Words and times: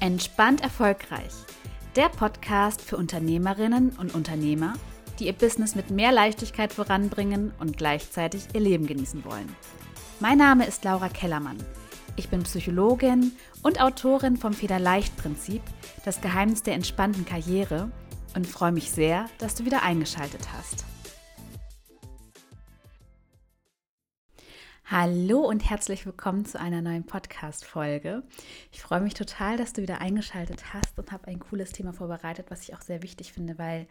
Entspannt 0.00 0.62
erfolgreich. 0.62 1.34
Der 1.94 2.08
Podcast 2.08 2.80
für 2.80 2.96
Unternehmerinnen 2.96 3.90
und 3.98 4.14
Unternehmer, 4.14 4.72
die 5.18 5.26
ihr 5.26 5.34
Business 5.34 5.74
mit 5.74 5.90
mehr 5.90 6.10
Leichtigkeit 6.10 6.72
voranbringen 6.72 7.52
und 7.60 7.76
gleichzeitig 7.76 8.44
ihr 8.54 8.60
Leben 8.60 8.86
genießen 8.86 9.26
wollen. 9.26 9.54
Mein 10.18 10.38
Name 10.38 10.64
ist 10.64 10.84
Laura 10.84 11.10
Kellermann. 11.10 11.58
Ich 12.16 12.30
bin 12.30 12.44
Psychologin 12.44 13.32
und 13.62 13.82
Autorin 13.82 14.38
vom 14.38 14.54
Federleicht-Prinzip, 14.54 15.60
das 16.06 16.22
Geheimnis 16.22 16.62
der 16.62 16.74
entspannten 16.74 17.26
Karriere 17.26 17.90
und 18.34 18.46
freue 18.46 18.72
mich 18.72 18.90
sehr, 18.90 19.26
dass 19.36 19.54
du 19.54 19.66
wieder 19.66 19.82
eingeschaltet 19.82 20.48
hast. 20.56 20.86
Hallo 24.92 25.46
und 25.48 25.60
herzlich 25.60 26.04
willkommen 26.04 26.44
zu 26.46 26.58
einer 26.58 26.82
neuen 26.82 27.04
Podcast-Folge. 27.04 28.24
Ich 28.72 28.82
freue 28.82 29.00
mich 29.00 29.14
total, 29.14 29.56
dass 29.56 29.72
du 29.72 29.82
wieder 29.82 30.00
eingeschaltet 30.00 30.74
hast 30.74 30.98
und 30.98 31.12
habe 31.12 31.28
ein 31.28 31.38
cooles 31.38 31.70
Thema 31.70 31.92
vorbereitet, 31.92 32.46
was 32.50 32.62
ich 32.62 32.74
auch 32.74 32.80
sehr 32.80 33.00
wichtig 33.04 33.32
finde, 33.32 33.56
weil 33.56 33.86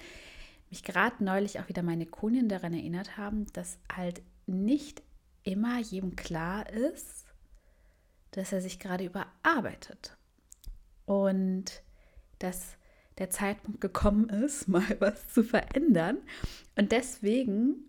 mich 0.70 0.84
gerade 0.84 1.24
neulich 1.24 1.62
auch 1.62 1.70
wieder 1.70 1.84
meine 1.84 2.06
Kundin 2.06 2.50
daran 2.50 2.74
erinnert 2.74 3.16
haben, 3.16 3.46
dass 3.54 3.80
halt 3.90 4.22
nicht 4.46 5.02
immer 5.44 5.80
jedem 5.80 6.18
klar 6.18 6.70
ist, 6.70 7.24
dass 8.32 8.52
er 8.52 8.60
sich 8.60 8.78
gerade 8.78 9.06
überarbeitet 9.06 10.18
und 11.06 11.82
dass 12.40 12.76
der 13.20 13.30
Zeitpunkt 13.30 13.80
gekommen 13.80 14.28
ist, 14.28 14.68
mal 14.68 14.98
was 15.00 15.30
zu 15.30 15.46
verändern. 15.46 16.18
Und 16.76 16.92
deswegen 16.92 17.89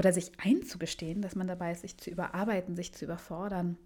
oder 0.00 0.14
sich 0.14 0.32
einzugestehen, 0.38 1.20
dass 1.20 1.34
man 1.34 1.46
dabei 1.46 1.72
ist, 1.72 1.82
sich 1.82 1.98
zu 1.98 2.08
überarbeiten, 2.08 2.74
sich 2.74 2.94
zu 2.94 3.04
überfordern, 3.04 3.76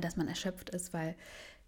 dass 0.00 0.16
man 0.16 0.28
erschöpft 0.28 0.70
ist, 0.70 0.92
weil 0.92 1.16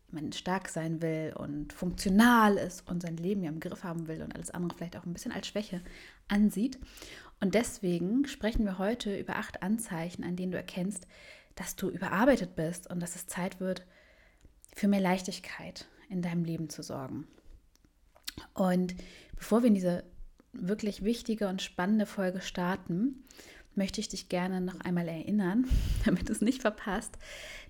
man 0.09 0.33
stark 0.33 0.69
sein 0.69 1.02
will 1.02 1.34
und 1.37 1.73
funktional 1.73 2.59
ist 2.59 2.88
und 2.88 3.02
sein 3.02 3.16
Leben 3.16 3.43
ja 3.43 3.51
im 3.51 3.59
Griff 3.59 3.82
haben 3.82 4.07
will 4.07 4.23
und 4.23 4.32
alles 4.37 4.52
andere 4.52 4.77
vielleicht 4.77 4.96
auch 4.96 5.05
ein 5.05 5.13
bisschen 5.13 5.32
als 5.32 5.49
Schwäche 5.49 5.80
ansieht. 6.29 6.79
Und 7.40 7.57
deswegen 7.57 8.29
sprechen 8.29 8.65
wir 8.65 8.79
heute 8.79 9.18
über 9.18 9.35
acht 9.35 9.65
Anzeichen, 9.65 10.23
an 10.23 10.37
denen 10.37 10.52
du 10.52 10.59
erkennst, 10.59 11.09
dass 11.57 11.74
du 11.74 11.88
überarbeitet 11.88 12.55
bist 12.55 12.88
und 12.88 13.01
dass 13.01 13.16
es 13.16 13.27
Zeit 13.27 13.59
wird, 13.59 13.85
für 14.77 14.87
mehr 14.87 15.01
Leichtigkeit 15.01 15.88
in 16.09 16.23
deinem 16.23 16.45
Leben 16.45 16.71
zu 16.71 16.85
sorgen. 16.85 17.27
Und 18.55 18.95
bevor 19.35 19.65
wir 19.65 19.68
in 19.68 19.74
diese 19.74 20.05
wirklich 20.52 21.02
wichtige 21.02 21.49
und 21.49 21.62
spannende 21.62 22.07
Folge 22.07 22.40
starten, 22.40 23.24
möchte 23.77 24.01
ich 24.01 24.09
dich 24.09 24.29
gerne 24.29 24.60
noch 24.60 24.80
einmal 24.80 25.09
erinnern, 25.09 25.66
damit 26.05 26.29
du 26.29 26.32
es 26.32 26.41
nicht 26.41 26.63
verpasst, 26.63 27.16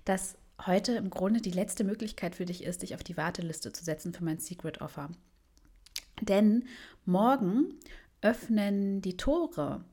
dass 0.05 0.37
heute 0.65 0.93
im 0.93 1.09
Grunde 1.09 1.41
die 1.41 1.51
letzte 1.51 1.83
Möglichkeit 1.83 2.35
für 2.35 2.45
dich 2.45 2.63
ist, 2.63 2.81
dich 2.81 2.95
auf 2.95 3.03
die 3.03 3.17
Warteliste 3.17 3.71
zu 3.71 3.83
setzen 3.83 4.13
für 4.13 4.23
mein 4.23 4.39
Secret 4.39 4.81
Offer. 4.81 5.09
Denn 6.21 6.65
morgen 7.05 7.75
öffnen 8.21 9.01
die 9.01 9.17
Tore 9.17 9.83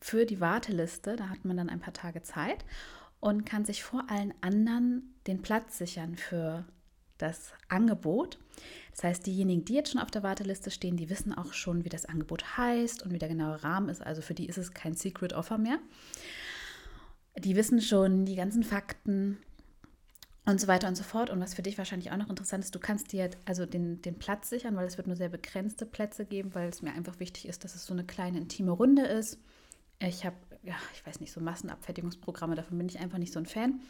für 0.00 0.26
die 0.26 0.40
Warteliste, 0.40 1.16
da 1.16 1.28
hat 1.28 1.44
man 1.44 1.56
dann 1.56 1.70
ein 1.70 1.80
paar 1.80 1.94
Tage 1.94 2.22
Zeit 2.22 2.64
und 3.20 3.46
kann 3.46 3.64
sich 3.64 3.84
vor 3.84 4.04
allen 4.10 4.34
anderen 4.40 5.14
den 5.26 5.42
Platz 5.42 5.78
sichern 5.78 6.16
für 6.16 6.66
das 7.22 7.52
Angebot. 7.68 8.38
Das 8.90 9.04
heißt, 9.04 9.26
diejenigen, 9.26 9.64
die 9.64 9.74
jetzt 9.74 9.92
schon 9.92 10.00
auf 10.00 10.10
der 10.10 10.22
Warteliste 10.22 10.70
stehen, 10.70 10.96
die 10.96 11.08
wissen 11.08 11.32
auch 11.32 11.52
schon, 11.52 11.84
wie 11.84 11.88
das 11.88 12.04
Angebot 12.04 12.58
heißt 12.58 13.02
und 13.02 13.12
wie 13.12 13.18
der 13.18 13.28
genaue 13.28 13.62
Rahmen 13.62 13.88
ist. 13.88 14.02
Also 14.02 14.20
für 14.20 14.34
die 14.34 14.46
ist 14.46 14.58
es 14.58 14.74
kein 14.74 14.94
Secret 14.94 15.32
Offer 15.32 15.56
mehr. 15.56 15.78
Die 17.38 17.56
wissen 17.56 17.80
schon 17.80 18.26
die 18.26 18.36
ganzen 18.36 18.62
Fakten 18.62 19.38
und 20.44 20.60
so 20.60 20.66
weiter 20.66 20.88
und 20.88 20.96
so 20.96 21.04
fort. 21.04 21.30
Und 21.30 21.40
was 21.40 21.54
für 21.54 21.62
dich 21.62 21.78
wahrscheinlich 21.78 22.10
auch 22.10 22.16
noch 22.16 22.28
interessant 22.28 22.64
ist, 22.64 22.74
du 22.74 22.78
kannst 22.78 23.12
dir 23.12 23.30
also 23.46 23.64
den, 23.64 24.02
den 24.02 24.18
Platz 24.18 24.50
sichern, 24.50 24.76
weil 24.76 24.86
es 24.86 24.98
wird 24.98 25.06
nur 25.06 25.16
sehr 25.16 25.30
begrenzte 25.30 25.86
Plätze 25.86 26.26
geben, 26.26 26.54
weil 26.54 26.68
es 26.68 26.82
mir 26.82 26.92
einfach 26.92 27.20
wichtig 27.20 27.48
ist, 27.48 27.64
dass 27.64 27.74
es 27.74 27.86
so 27.86 27.94
eine 27.94 28.04
kleine 28.04 28.38
intime 28.38 28.72
Runde 28.72 29.06
ist. 29.06 29.38
Ich 30.00 30.26
habe, 30.26 30.36
ja, 30.62 30.74
ich 30.94 31.06
weiß 31.06 31.20
nicht, 31.20 31.32
so 31.32 31.40
Massenabfertigungsprogramme, 31.40 32.56
davon 32.56 32.76
bin 32.76 32.88
ich 32.88 32.98
einfach 32.98 33.18
nicht 33.18 33.32
so 33.32 33.38
ein 33.38 33.46
Fan 33.46 33.80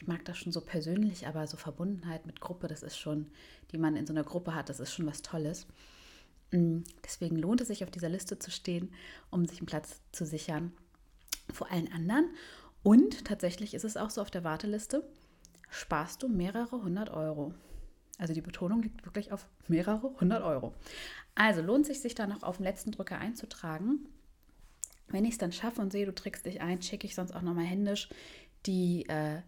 ich 0.00 0.06
mag 0.06 0.24
das 0.24 0.38
schon 0.38 0.50
so 0.50 0.62
persönlich, 0.62 1.26
aber 1.26 1.46
so 1.46 1.58
Verbundenheit 1.58 2.24
mit 2.24 2.40
Gruppe, 2.40 2.68
das 2.68 2.82
ist 2.82 2.96
schon, 2.96 3.30
die 3.70 3.76
man 3.76 3.96
in 3.96 4.06
so 4.06 4.14
einer 4.14 4.24
Gruppe 4.24 4.54
hat, 4.54 4.70
das 4.70 4.80
ist 4.80 4.94
schon 4.94 5.06
was 5.06 5.20
Tolles. 5.20 5.66
Mm, 6.52 6.78
deswegen 7.04 7.36
lohnt 7.36 7.60
es 7.60 7.68
sich, 7.68 7.84
auf 7.84 7.90
dieser 7.90 8.08
Liste 8.08 8.38
zu 8.38 8.50
stehen, 8.50 8.94
um 9.30 9.44
sich 9.44 9.58
einen 9.58 9.66
Platz 9.66 10.00
zu 10.12 10.24
sichern 10.24 10.72
vor 11.52 11.70
allen 11.70 11.92
anderen. 11.92 12.30
Und 12.82 13.26
tatsächlich 13.26 13.74
ist 13.74 13.84
es 13.84 13.98
auch 13.98 14.08
so 14.08 14.22
auf 14.22 14.30
der 14.30 14.42
Warteliste, 14.42 15.06
sparst 15.68 16.22
du 16.22 16.28
mehrere 16.28 16.82
hundert 16.82 17.10
Euro. 17.10 17.52
Also 18.16 18.32
die 18.32 18.40
Betonung 18.40 18.82
liegt 18.82 19.04
wirklich 19.04 19.32
auf 19.32 19.46
mehrere 19.68 20.18
hundert 20.18 20.42
Euro. 20.42 20.74
Also 21.34 21.60
lohnt 21.60 21.84
sich, 21.84 22.00
sich 22.00 22.14
da 22.14 22.26
noch 22.26 22.42
auf 22.42 22.56
den 22.56 22.64
letzten 22.64 22.92
Drücker 22.92 23.18
einzutragen. 23.18 24.08
Wenn 25.08 25.26
ich 25.26 25.32
es 25.32 25.38
dann 25.38 25.52
schaffe 25.52 25.82
und 25.82 25.92
sehe, 25.92 26.06
du 26.06 26.14
trägst 26.14 26.46
dich 26.46 26.62
ein, 26.62 26.80
schicke 26.80 27.06
ich 27.06 27.14
sonst 27.14 27.32
auch 27.32 27.42
nochmal 27.42 27.66
händisch 27.66 28.08
die 28.66 29.06
äh, 29.08 29.40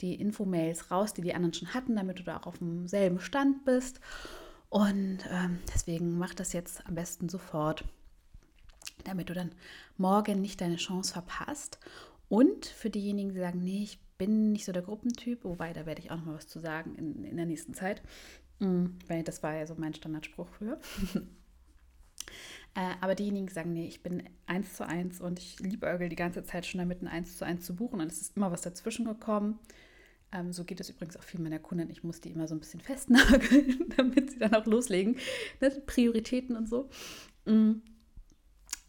die 0.00 0.14
Infomails 0.14 0.90
raus, 0.90 1.14
die 1.14 1.22
die 1.22 1.34
anderen 1.34 1.54
schon 1.54 1.74
hatten, 1.74 1.96
damit 1.96 2.18
du 2.18 2.22
da 2.22 2.38
auch 2.38 2.46
auf 2.46 2.58
demselben 2.58 3.20
Stand 3.20 3.64
bist. 3.64 4.00
Und 4.70 5.20
ähm, 5.30 5.58
deswegen 5.72 6.18
mach 6.18 6.34
das 6.34 6.52
jetzt 6.52 6.86
am 6.86 6.94
besten 6.94 7.28
sofort, 7.28 7.84
damit 9.04 9.30
du 9.30 9.34
dann 9.34 9.52
morgen 9.96 10.40
nicht 10.40 10.60
deine 10.60 10.76
Chance 10.76 11.12
verpasst. 11.12 11.78
Und 12.28 12.66
für 12.66 12.90
diejenigen, 12.90 13.30
die 13.30 13.40
sagen, 13.40 13.60
nee, 13.64 13.82
ich 13.82 13.98
bin 14.18 14.52
nicht 14.52 14.64
so 14.64 14.72
der 14.72 14.82
Gruppentyp, 14.82 15.44
wobei 15.44 15.72
da 15.72 15.86
werde 15.86 16.02
ich 16.02 16.10
auch 16.10 16.16
noch 16.16 16.26
mal 16.26 16.34
was 16.34 16.48
zu 16.48 16.60
sagen 16.60 16.94
in, 16.96 17.24
in 17.24 17.36
der 17.36 17.46
nächsten 17.46 17.72
Zeit, 17.72 18.02
mhm, 18.58 18.98
weil 19.06 19.22
das 19.22 19.42
war 19.42 19.54
ja 19.54 19.66
so 19.66 19.74
mein 19.78 19.94
Standardspruch 19.94 20.48
früher. 20.48 20.78
äh, 22.74 22.94
aber 23.00 23.14
diejenigen, 23.14 23.46
die 23.46 23.54
sagen, 23.54 23.72
nee, 23.72 23.86
ich 23.86 24.02
bin 24.02 24.28
eins 24.46 24.74
zu 24.74 24.86
eins 24.86 25.20
und 25.20 25.38
ich 25.38 25.58
liebe 25.60 26.08
die 26.10 26.16
ganze 26.16 26.44
Zeit 26.44 26.66
schon 26.66 26.80
damit, 26.80 27.00
ein 27.00 27.08
eins 27.08 27.38
zu 27.38 27.46
eins 27.46 27.64
zu 27.64 27.74
buchen 27.74 28.00
und 28.00 28.12
es 28.12 28.20
ist 28.20 28.36
immer 28.36 28.52
was 28.52 28.60
dazwischen 28.60 29.06
gekommen 29.06 29.58
ähm, 30.32 30.52
so 30.52 30.64
geht 30.64 30.80
es 30.80 30.90
übrigens 30.90 31.16
auch 31.16 31.22
viel 31.22 31.40
meiner 31.40 31.58
Kunden. 31.58 31.90
Ich 31.90 32.04
muss 32.04 32.20
die 32.20 32.30
immer 32.30 32.46
so 32.46 32.54
ein 32.54 32.60
bisschen 32.60 32.80
festnageln, 32.80 33.92
damit 33.96 34.30
sie 34.30 34.38
dann 34.38 34.54
auch 34.54 34.66
loslegen. 34.66 35.16
Sind 35.60 35.86
Prioritäten 35.86 36.56
und 36.56 36.68
so. 36.68 36.88
Mhm. 37.46 37.82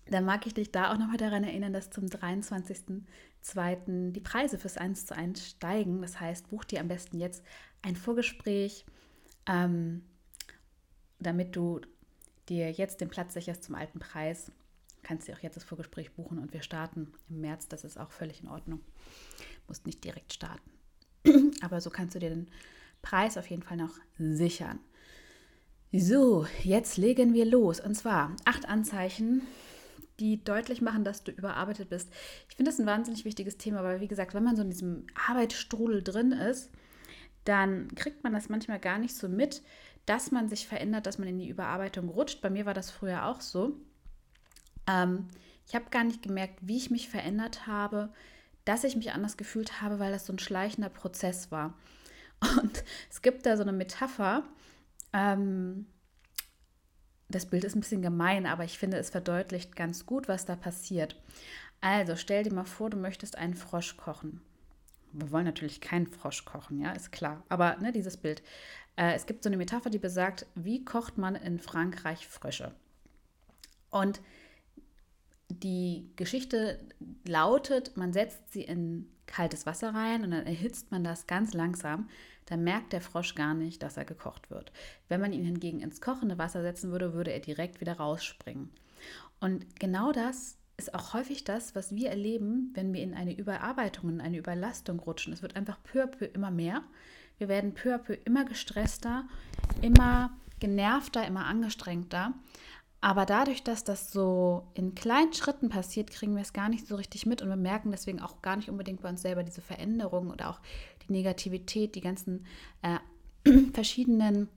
Dann 0.08 0.26
mag 0.26 0.46
ich 0.48 0.54
dich 0.54 0.72
da 0.72 0.92
auch 0.92 0.98
nochmal 0.98 1.18
daran 1.18 1.44
erinnern, 1.44 1.72
dass 1.72 1.92
zum 1.92 2.06
23.02. 2.06 4.12
die 4.12 4.20
Preise 4.20 4.58
fürs 4.58 4.78
1 4.78 5.06
zu 5.06 5.16
1 5.16 5.48
steigen. 5.48 6.02
Das 6.02 6.20
heißt, 6.20 6.50
buch 6.50 6.64
dir 6.64 6.82
am 6.82 6.88
besten 6.88 7.20
jetzt 7.20 7.44
ein 7.84 7.96
Vorgespräch, 7.96 8.86
ähm, 9.48 10.04
damit 11.20 11.56
du 11.56 11.82
dir 12.50 12.72
jetzt 12.72 13.02
den 13.02 13.10
Platz 13.10 13.36
sicherst 13.36 13.64
zum 13.64 13.76
alten 13.76 14.00
Preis. 14.00 14.52
Kannst 15.04 15.28
dir 15.28 15.36
auch 15.36 15.44
jetzt 15.44 15.56
das 15.56 15.64
Vorgespräch 15.64 16.12
buchen 16.14 16.40
und 16.40 16.54
wir 16.54 16.64
starten 16.64 17.14
im 17.30 17.42
März. 17.42 17.68
Das 17.68 17.84
ist 17.84 17.98
auch 17.98 18.12
völlig 18.12 18.42
in 18.42 18.50
Ordnung. 18.50 18.82
Musst 19.68 19.86
nicht 19.86 20.04
direkt 20.04 20.34
starten. 20.34 20.72
Aber 21.62 21.82
so 21.82 21.90
kannst 21.90 22.16
du 22.16 22.20
dir 22.20 22.30
den 22.30 22.48
Preis 23.02 23.38
auf 23.38 23.50
jeden 23.50 23.64
Fall 23.64 23.78
noch 23.78 23.96
sichern. 24.18 24.80
So, 25.92 26.46
jetzt 26.64 26.98
legen 26.98 27.34
wir 27.34 27.46
los. 27.46 27.80
Und 27.80 27.96
zwar 27.96 28.36
acht 28.46 28.68
Anzeichen, 28.68 29.42
die 30.20 30.44
deutlich 30.44 30.82
machen, 30.82 31.04
dass 31.04 31.24
du 31.24 31.32
überarbeitet 31.32 31.90
bist. 31.90 32.12
Ich 32.50 32.56
finde 32.56 32.70
das 32.72 32.80
ein 32.80 32.86
wahnsinnig 32.86 33.26
wichtiges 33.26 33.58
Thema, 33.58 33.84
weil, 33.84 34.02
wie 34.02 34.08
gesagt, 34.08 34.34
wenn 34.34 34.44
man 34.44 34.56
so 34.56 34.62
in 34.62 34.70
diesem 34.70 35.08
Arbeitsstrudel 35.28 36.04
drin 36.04 36.32
ist, 36.32 36.70
dann 37.46 37.88
kriegt 37.96 38.24
man 38.24 38.34
das 38.34 38.50
manchmal 38.50 38.80
gar 38.80 39.00
nicht 39.00 39.16
so 39.16 39.28
mit, 39.28 39.64
dass 40.06 40.32
man 40.32 40.50
sich 40.50 40.68
verändert, 40.68 41.06
dass 41.06 41.18
man 41.18 41.28
in 41.28 41.40
die 41.40 41.50
Überarbeitung 41.50 42.10
rutscht. 42.10 42.42
Bei 42.42 42.50
mir 42.50 42.66
war 42.66 42.74
das 42.74 42.92
früher 42.92 43.26
auch 43.26 43.42
so. 43.42 43.78
Ähm, 44.88 45.28
ich 45.68 45.76
habe 45.76 45.90
gar 45.90 46.04
nicht 46.04 46.22
gemerkt, 46.22 46.60
wie 46.62 46.78
ich 46.78 46.92
mich 46.92 47.10
verändert 47.10 47.68
habe, 47.68 48.12
dass 48.70 48.84
ich 48.84 48.96
mich 48.96 49.14
anders 49.14 49.36
gefühlt 49.36 49.82
habe, 49.82 49.98
weil 49.98 50.12
das 50.12 50.28
so 50.28 50.34
ein 50.34 50.38
schleichender 50.38 50.90
Prozess 50.90 51.50
war. 51.50 51.74
Und 52.62 52.84
es 53.10 53.24
gibt 53.24 53.48
da 53.48 53.58
so 53.58 53.64
eine 53.64 53.72
Metapher, 53.72 54.44
ähm, 55.12 55.88
das 57.30 57.48
Bild 57.48 57.64
ist 57.64 57.76
ein 57.76 57.80
bisschen 57.80 58.04
gemein, 58.04 58.46
aber 58.46 58.66
ich 58.66 58.78
finde, 58.78 58.98
es 58.98 59.10
verdeutlicht 59.10 59.76
ganz 59.76 60.06
gut, 60.06 60.28
was 60.28 60.46
da 60.46 60.56
passiert. 60.56 61.16
Also 61.82 62.16
stell 62.16 62.44
dir 62.44 62.54
mal 62.54 62.66
vor, 62.66 62.92
du 62.92 62.98
möchtest 62.98 63.40
einen 63.40 63.56
Frosch 63.56 63.98
kochen. 63.98 64.40
Wir 65.14 65.32
wollen 65.32 65.46
natürlich 65.46 65.82
keinen 65.82 66.06
Frosch 66.06 66.46
kochen, 66.46 66.80
ja, 66.80 66.92
ist 66.92 67.12
klar. 67.12 67.44
Aber 67.50 67.76
ne, 67.78 67.92
dieses 67.92 68.18
Bild. 68.18 68.44
Äh, 68.96 69.14
es 69.16 69.26
gibt 69.26 69.44
so 69.44 69.50
eine 69.50 69.58
Metapher, 69.58 69.90
die 69.90 69.98
besagt, 69.98 70.46
wie 70.54 70.86
kocht 70.86 71.18
man 71.18 71.36
in 71.36 71.58
Frankreich 71.58 72.28
Frösche? 72.28 72.72
Und 73.90 74.22
die 75.50 76.10
Geschichte 76.16 76.80
lautet, 77.26 77.98
man 77.98 78.14
setzt 78.14 78.54
sie 78.54 78.64
in 78.64 79.10
kaltes 79.26 79.66
Wasser 79.66 79.94
rein 79.94 80.24
und 80.24 80.32
dann 80.32 80.46
erhitzt 80.46 80.92
man 80.92 81.04
das 81.04 81.28
ganz 81.28 81.54
langsam. 81.54 82.10
Dann 82.46 82.64
merkt 82.64 82.94
der 82.94 83.02
Frosch 83.02 83.36
gar 83.36 83.54
nicht, 83.54 83.84
dass 83.84 83.98
er 83.98 84.06
gekocht 84.06 84.50
wird. 84.50 84.72
Wenn 85.08 85.22
man 85.22 85.34
ihn 85.34 85.44
hingegen 85.44 85.82
ins 85.82 86.02
kochende 86.02 86.38
Wasser 86.38 86.62
setzen 86.62 86.92
würde, 86.92 87.14
würde 87.14 87.32
er 87.32 87.40
direkt 87.40 87.80
wieder 87.80 87.94
rausspringen. 87.94 88.70
Und 89.40 89.80
genau 89.80 90.12
das 90.12 90.58
ist 90.78 90.96
auch 90.96 91.14
häufig 91.14 91.44
das, 91.44 91.76
was 91.76 91.94
wir 91.94 92.10
erleben, 92.10 92.72
wenn 92.74 92.94
wir 92.94 93.04
in 93.04 93.14
eine 93.14 93.36
Überarbeitung, 93.36 94.10
in 94.10 94.22
eine 94.22 94.38
Überlastung 94.38 95.00
rutschen. 95.00 95.34
Es 95.34 95.42
wird 95.42 95.56
einfach 95.56 95.78
peu 95.84 96.04
à 96.04 96.08
peu 96.08 96.26
immer 96.26 96.52
mehr. 96.52 96.82
Wir 97.38 97.50
werden 97.50 97.74
peu 97.74 97.94
à 97.94 97.98
peu 97.98 98.14
immer 98.26 98.46
gestresster, 98.46 99.28
immer 99.82 100.32
genervter, 100.60 101.26
immer 101.26 101.46
angestrengter. 101.46 102.34
Aber 103.02 103.26
dadurch, 103.26 103.64
dass 103.64 103.84
das 103.86 104.12
so 104.12 104.68
in 104.74 104.94
kleinen 104.94 105.34
Schritten 105.34 105.70
passiert, 105.70 106.12
kriegen 106.12 106.36
wir 106.36 106.42
es 106.42 106.52
gar 106.52 106.68
nicht 106.68 106.86
so 106.86 106.96
richtig 106.96 107.26
mit 107.26 107.42
und 107.42 107.48
wir 107.48 107.56
merken 107.56 107.92
deswegen 107.92 108.20
auch 108.20 108.42
gar 108.42 108.58
nicht 108.58 108.70
unbedingt 108.70 109.02
bei 109.02 109.10
uns 109.10 109.22
selber 109.22 109.44
diese 109.44 109.62
Veränderung 109.62 110.30
oder 110.30 110.50
auch 110.50 110.60
die 111.08 111.14
Negativität, 111.14 111.96
die 111.96 112.02
ganzen 112.02 112.46
äh, 112.82 113.00
verschiedenen 113.74 114.50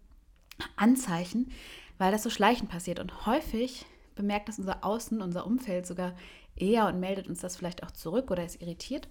Anzeichen, 0.74 1.52
weil 1.98 2.10
das 2.10 2.24
so 2.24 2.30
schleichend 2.30 2.68
passiert. 2.68 2.98
Und 2.98 3.26
häufig 3.26 3.86
bemerkt 4.16 4.48
das 4.48 4.58
unser 4.58 4.84
Außen, 4.84 5.22
unser 5.22 5.46
Umfeld 5.46 5.86
sogar 5.86 6.14
eher 6.56 6.86
und 6.86 6.98
meldet 6.98 7.28
uns 7.28 7.40
das 7.40 7.56
vielleicht 7.56 7.84
auch 7.84 7.92
zurück 7.92 8.30
oder 8.30 8.44
ist 8.44 8.60
irritiert. 8.60 9.08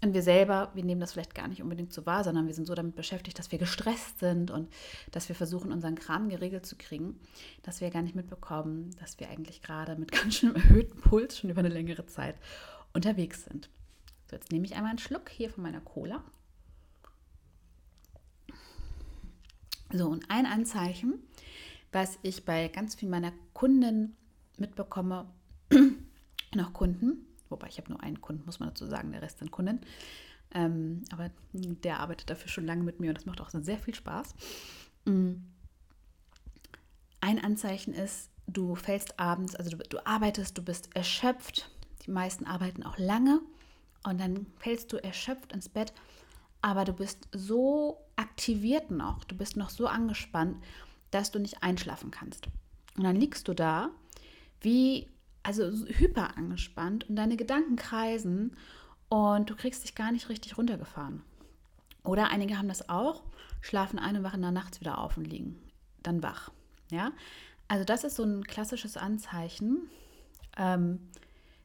Und 0.00 0.14
wir 0.14 0.22
selber, 0.22 0.70
wir 0.74 0.84
nehmen 0.84 1.00
das 1.00 1.12
vielleicht 1.12 1.34
gar 1.34 1.48
nicht 1.48 1.60
unbedingt 1.60 1.92
so 1.92 2.06
wahr, 2.06 2.22
sondern 2.22 2.46
wir 2.46 2.54
sind 2.54 2.66
so 2.66 2.74
damit 2.74 2.94
beschäftigt, 2.94 3.36
dass 3.38 3.50
wir 3.50 3.58
gestresst 3.58 4.20
sind 4.20 4.50
und 4.50 4.72
dass 5.10 5.28
wir 5.28 5.34
versuchen, 5.34 5.72
unseren 5.72 5.96
Kram 5.96 6.28
geregelt 6.28 6.66
zu 6.66 6.76
kriegen, 6.76 7.18
dass 7.62 7.80
wir 7.80 7.90
gar 7.90 8.02
nicht 8.02 8.14
mitbekommen, 8.14 8.94
dass 9.00 9.18
wir 9.18 9.28
eigentlich 9.28 9.60
gerade 9.60 9.96
mit 9.96 10.12
ganz 10.12 10.36
schön 10.36 10.54
erhöhtem 10.54 11.00
Puls 11.00 11.38
schon 11.38 11.50
über 11.50 11.60
eine 11.60 11.68
längere 11.68 12.06
Zeit 12.06 12.36
unterwegs 12.92 13.44
sind. 13.44 13.68
So, 14.30 14.36
jetzt 14.36 14.52
nehme 14.52 14.66
ich 14.66 14.76
einmal 14.76 14.90
einen 14.90 14.98
Schluck 14.98 15.30
hier 15.30 15.50
von 15.50 15.64
meiner 15.64 15.80
Cola. 15.80 16.22
So, 19.92 20.06
und 20.06 20.30
ein 20.30 20.46
Anzeichen, 20.46 21.14
was 21.90 22.18
ich 22.22 22.44
bei 22.44 22.68
ganz 22.68 22.94
vielen 22.94 23.10
meiner 23.10 23.32
Kunden 23.52 24.16
mitbekomme, 24.58 25.26
noch 26.54 26.72
Kunden, 26.72 27.27
Wobei 27.48 27.68
ich 27.68 27.78
habe 27.78 27.90
nur 27.90 28.02
einen 28.02 28.20
Kunden, 28.20 28.44
muss 28.46 28.60
man 28.60 28.68
dazu 28.68 28.86
sagen, 28.86 29.12
der 29.12 29.22
Rest 29.22 29.38
sind 29.38 29.50
Kunden. 29.50 29.80
Ähm, 30.52 31.02
aber 31.12 31.30
der 31.52 32.00
arbeitet 32.00 32.30
dafür 32.30 32.48
schon 32.48 32.66
lange 32.66 32.82
mit 32.82 33.00
mir 33.00 33.10
und 33.10 33.18
das 33.18 33.26
macht 33.26 33.40
auch 33.40 33.50
sehr 33.50 33.78
viel 33.78 33.94
Spaß. 33.94 34.34
Mm. 35.04 35.34
Ein 37.20 37.44
Anzeichen 37.44 37.92
ist, 37.94 38.30
du 38.46 38.74
fällst 38.74 39.18
abends, 39.18 39.54
also 39.54 39.70
du, 39.70 39.76
du 39.76 40.06
arbeitest, 40.06 40.56
du 40.56 40.62
bist 40.62 40.94
erschöpft. 40.94 41.70
Die 42.06 42.10
meisten 42.10 42.46
arbeiten 42.46 42.84
auch 42.84 42.96
lange 42.96 43.40
und 44.04 44.20
dann 44.20 44.46
fällst 44.58 44.92
du 44.92 44.96
erschöpft 44.96 45.52
ins 45.52 45.68
Bett, 45.68 45.92
aber 46.62 46.84
du 46.84 46.92
bist 46.92 47.28
so 47.32 47.98
aktiviert 48.16 48.90
noch, 48.90 49.24
du 49.24 49.36
bist 49.36 49.56
noch 49.56 49.70
so 49.70 49.86
angespannt, 49.86 50.56
dass 51.10 51.30
du 51.30 51.38
nicht 51.38 51.62
einschlafen 51.62 52.10
kannst. 52.10 52.48
Und 52.96 53.04
dann 53.04 53.16
liegst 53.16 53.48
du 53.48 53.54
da 53.54 53.90
wie 54.60 55.08
also 55.42 55.70
hyper 55.86 56.36
angespannt 56.36 57.08
und 57.08 57.16
deine 57.16 57.36
Gedanken 57.36 57.76
kreisen 57.76 58.56
und 59.08 59.48
du 59.50 59.56
kriegst 59.56 59.84
dich 59.84 59.94
gar 59.94 60.12
nicht 60.12 60.28
richtig 60.28 60.58
runtergefahren. 60.58 61.22
Oder 62.04 62.30
einige 62.30 62.58
haben 62.58 62.68
das 62.68 62.88
auch, 62.88 63.22
schlafen 63.60 63.98
ein 63.98 64.16
und 64.16 64.22
wachen 64.22 64.42
dann 64.42 64.54
nachts 64.54 64.80
wieder 64.80 64.98
auf 64.98 65.16
und 65.16 65.24
liegen 65.24 65.60
dann 66.02 66.22
wach. 66.22 66.50
Ja, 66.90 67.12
also 67.68 67.84
das 67.84 68.04
ist 68.04 68.16
so 68.16 68.24
ein 68.24 68.44
klassisches 68.44 68.96
Anzeichen, 68.96 69.90
ähm, 70.56 71.00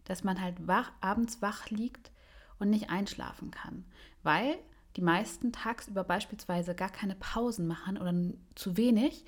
dass 0.06 0.24
man 0.24 0.42
halt 0.42 0.68
wach, 0.68 0.92
abends 1.02 1.42
wach 1.42 1.70
liegt 1.70 2.12
und 2.60 2.70
nicht 2.70 2.90
einschlafen 2.90 3.52
kann, 3.52 3.86
weil 4.22 4.58
die 4.96 5.02
meisten 5.02 5.52
tagsüber 5.52 6.04
beispielsweise 6.04 6.76
gar 6.76 6.90
keine 6.90 7.16
Pausen 7.16 7.68
machen 7.68 7.98
oder 7.98 8.14
zu 8.56 8.78
wenig, 8.78 9.26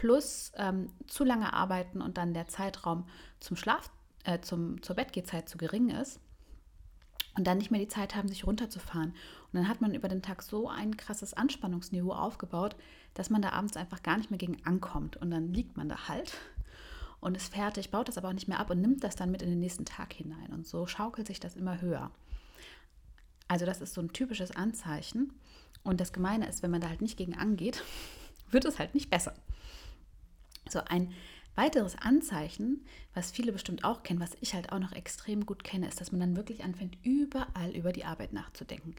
plus 0.00 0.52
ähm, 0.56 0.90
zu 1.06 1.24
lange 1.24 1.52
arbeiten 1.52 2.00
und 2.00 2.18
dann 2.18 2.34
der 2.34 2.48
Zeitraum 2.48 3.06
zum 3.40 3.56
Schlaf, 3.56 3.90
äh, 4.24 4.40
zum, 4.40 4.82
zur 4.82 4.96
Bettgehzeit 4.96 5.48
zu 5.48 5.58
gering 5.58 5.90
ist 5.90 6.20
und 7.36 7.46
dann 7.46 7.58
nicht 7.58 7.70
mehr 7.70 7.80
die 7.80 7.88
Zeit 7.88 8.14
haben, 8.14 8.28
sich 8.28 8.46
runterzufahren. 8.46 9.10
Und 9.10 9.52
dann 9.52 9.68
hat 9.68 9.80
man 9.80 9.94
über 9.94 10.08
den 10.08 10.22
Tag 10.22 10.42
so 10.42 10.68
ein 10.68 10.96
krasses 10.96 11.34
Anspannungsniveau 11.34 12.12
aufgebaut, 12.12 12.76
dass 13.14 13.30
man 13.30 13.42
da 13.42 13.50
abends 13.50 13.76
einfach 13.76 14.02
gar 14.02 14.16
nicht 14.16 14.30
mehr 14.30 14.38
gegen 14.38 14.64
ankommt. 14.64 15.16
Und 15.16 15.30
dann 15.30 15.52
liegt 15.52 15.76
man 15.76 15.88
da 15.88 16.08
halt 16.08 16.34
und 17.20 17.36
ist 17.36 17.52
fertig, 17.52 17.90
baut 17.90 18.08
das 18.08 18.18
aber 18.18 18.28
auch 18.28 18.34
nicht 18.34 18.48
mehr 18.48 18.60
ab 18.60 18.70
und 18.70 18.80
nimmt 18.80 19.04
das 19.04 19.16
dann 19.16 19.30
mit 19.30 19.42
in 19.42 19.50
den 19.50 19.60
nächsten 19.60 19.84
Tag 19.84 20.12
hinein. 20.12 20.52
Und 20.52 20.66
so 20.66 20.86
schaukelt 20.86 21.26
sich 21.26 21.40
das 21.40 21.56
immer 21.56 21.80
höher. 21.80 22.10
Also 23.48 23.66
das 23.66 23.80
ist 23.80 23.94
so 23.94 24.00
ein 24.00 24.12
typisches 24.12 24.50
Anzeichen. 24.50 25.32
Und 25.84 26.00
das 26.00 26.12
Gemeine 26.12 26.48
ist, 26.48 26.62
wenn 26.62 26.70
man 26.70 26.80
da 26.80 26.88
halt 26.88 27.02
nicht 27.02 27.16
gegen 27.16 27.34
angeht, 27.34 27.82
wird 28.50 28.64
es 28.64 28.78
halt 28.78 28.94
nicht 28.94 29.10
besser. 29.10 29.34
So 30.68 30.80
ein 30.84 31.12
weiteres 31.54 31.96
Anzeichen, 31.96 32.84
was 33.14 33.30
viele 33.30 33.52
bestimmt 33.52 33.84
auch 33.84 34.02
kennen, 34.02 34.20
was 34.20 34.36
ich 34.40 34.54
halt 34.54 34.72
auch 34.72 34.78
noch 34.78 34.92
extrem 34.92 35.46
gut 35.46 35.64
kenne, 35.64 35.88
ist, 35.88 36.00
dass 36.00 36.12
man 36.12 36.20
dann 36.20 36.36
wirklich 36.36 36.64
anfängt, 36.64 36.98
überall 37.02 37.74
über 37.74 37.92
die 37.92 38.04
Arbeit 38.04 38.32
nachzudenken 38.32 38.94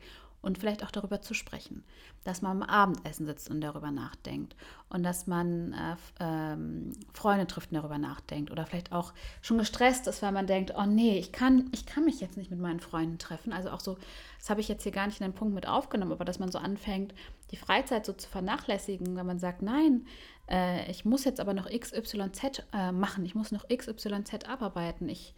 und 0.47 0.57
vielleicht 0.57 0.81
auch 0.85 0.91
darüber 0.91 1.21
zu 1.21 1.33
sprechen, 1.33 1.83
dass 2.23 2.41
man 2.41 2.63
am 2.63 2.69
Abendessen 2.69 3.25
sitzt 3.25 3.49
und 3.49 3.59
darüber 3.59 3.91
nachdenkt 3.91 4.55
und 4.87 5.03
dass 5.03 5.27
man 5.27 5.73
äh, 5.73 5.95
ähm, 6.21 6.93
Freunde 7.13 7.47
trifft 7.47 7.71
und 7.71 7.75
darüber 7.75 7.97
nachdenkt 7.97 8.49
oder 8.49 8.65
vielleicht 8.65 8.93
auch 8.93 9.13
schon 9.41 9.57
gestresst 9.57 10.07
ist, 10.07 10.21
weil 10.21 10.31
man 10.31 10.47
denkt, 10.47 10.73
oh 10.77 10.85
nee, 10.85 11.19
ich 11.19 11.33
kann, 11.33 11.69
ich 11.73 11.85
kann 11.85 12.05
mich 12.05 12.21
jetzt 12.21 12.37
nicht 12.37 12.49
mit 12.49 12.61
meinen 12.61 12.79
Freunden 12.79 13.17
treffen. 13.17 13.51
Also 13.51 13.69
auch 13.71 13.81
so, 13.81 13.97
das 14.39 14.49
habe 14.49 14.61
ich 14.61 14.69
jetzt 14.69 14.83
hier 14.83 14.93
gar 14.93 15.07
nicht 15.07 15.19
in 15.19 15.27
den 15.27 15.35
Punkt 15.35 15.53
mit 15.53 15.67
aufgenommen, 15.67 16.13
aber 16.13 16.23
dass 16.23 16.39
man 16.39 16.49
so 16.49 16.59
anfängt, 16.59 17.13
die 17.51 17.57
Freizeit 17.57 18.05
so 18.05 18.13
zu 18.13 18.29
vernachlässigen, 18.29 19.17
wenn 19.17 19.25
man 19.25 19.39
sagt, 19.39 19.61
nein, 19.61 20.05
äh, 20.49 20.89
ich 20.89 21.03
muss 21.03 21.25
jetzt 21.25 21.41
aber 21.41 21.53
noch 21.53 21.69
XYZ 21.69 22.63
äh, 22.73 22.93
machen, 22.93 23.25
ich 23.25 23.35
muss 23.35 23.51
noch 23.51 23.67
XYZ 23.67 24.45
abarbeiten, 24.47 25.09
ich 25.09 25.33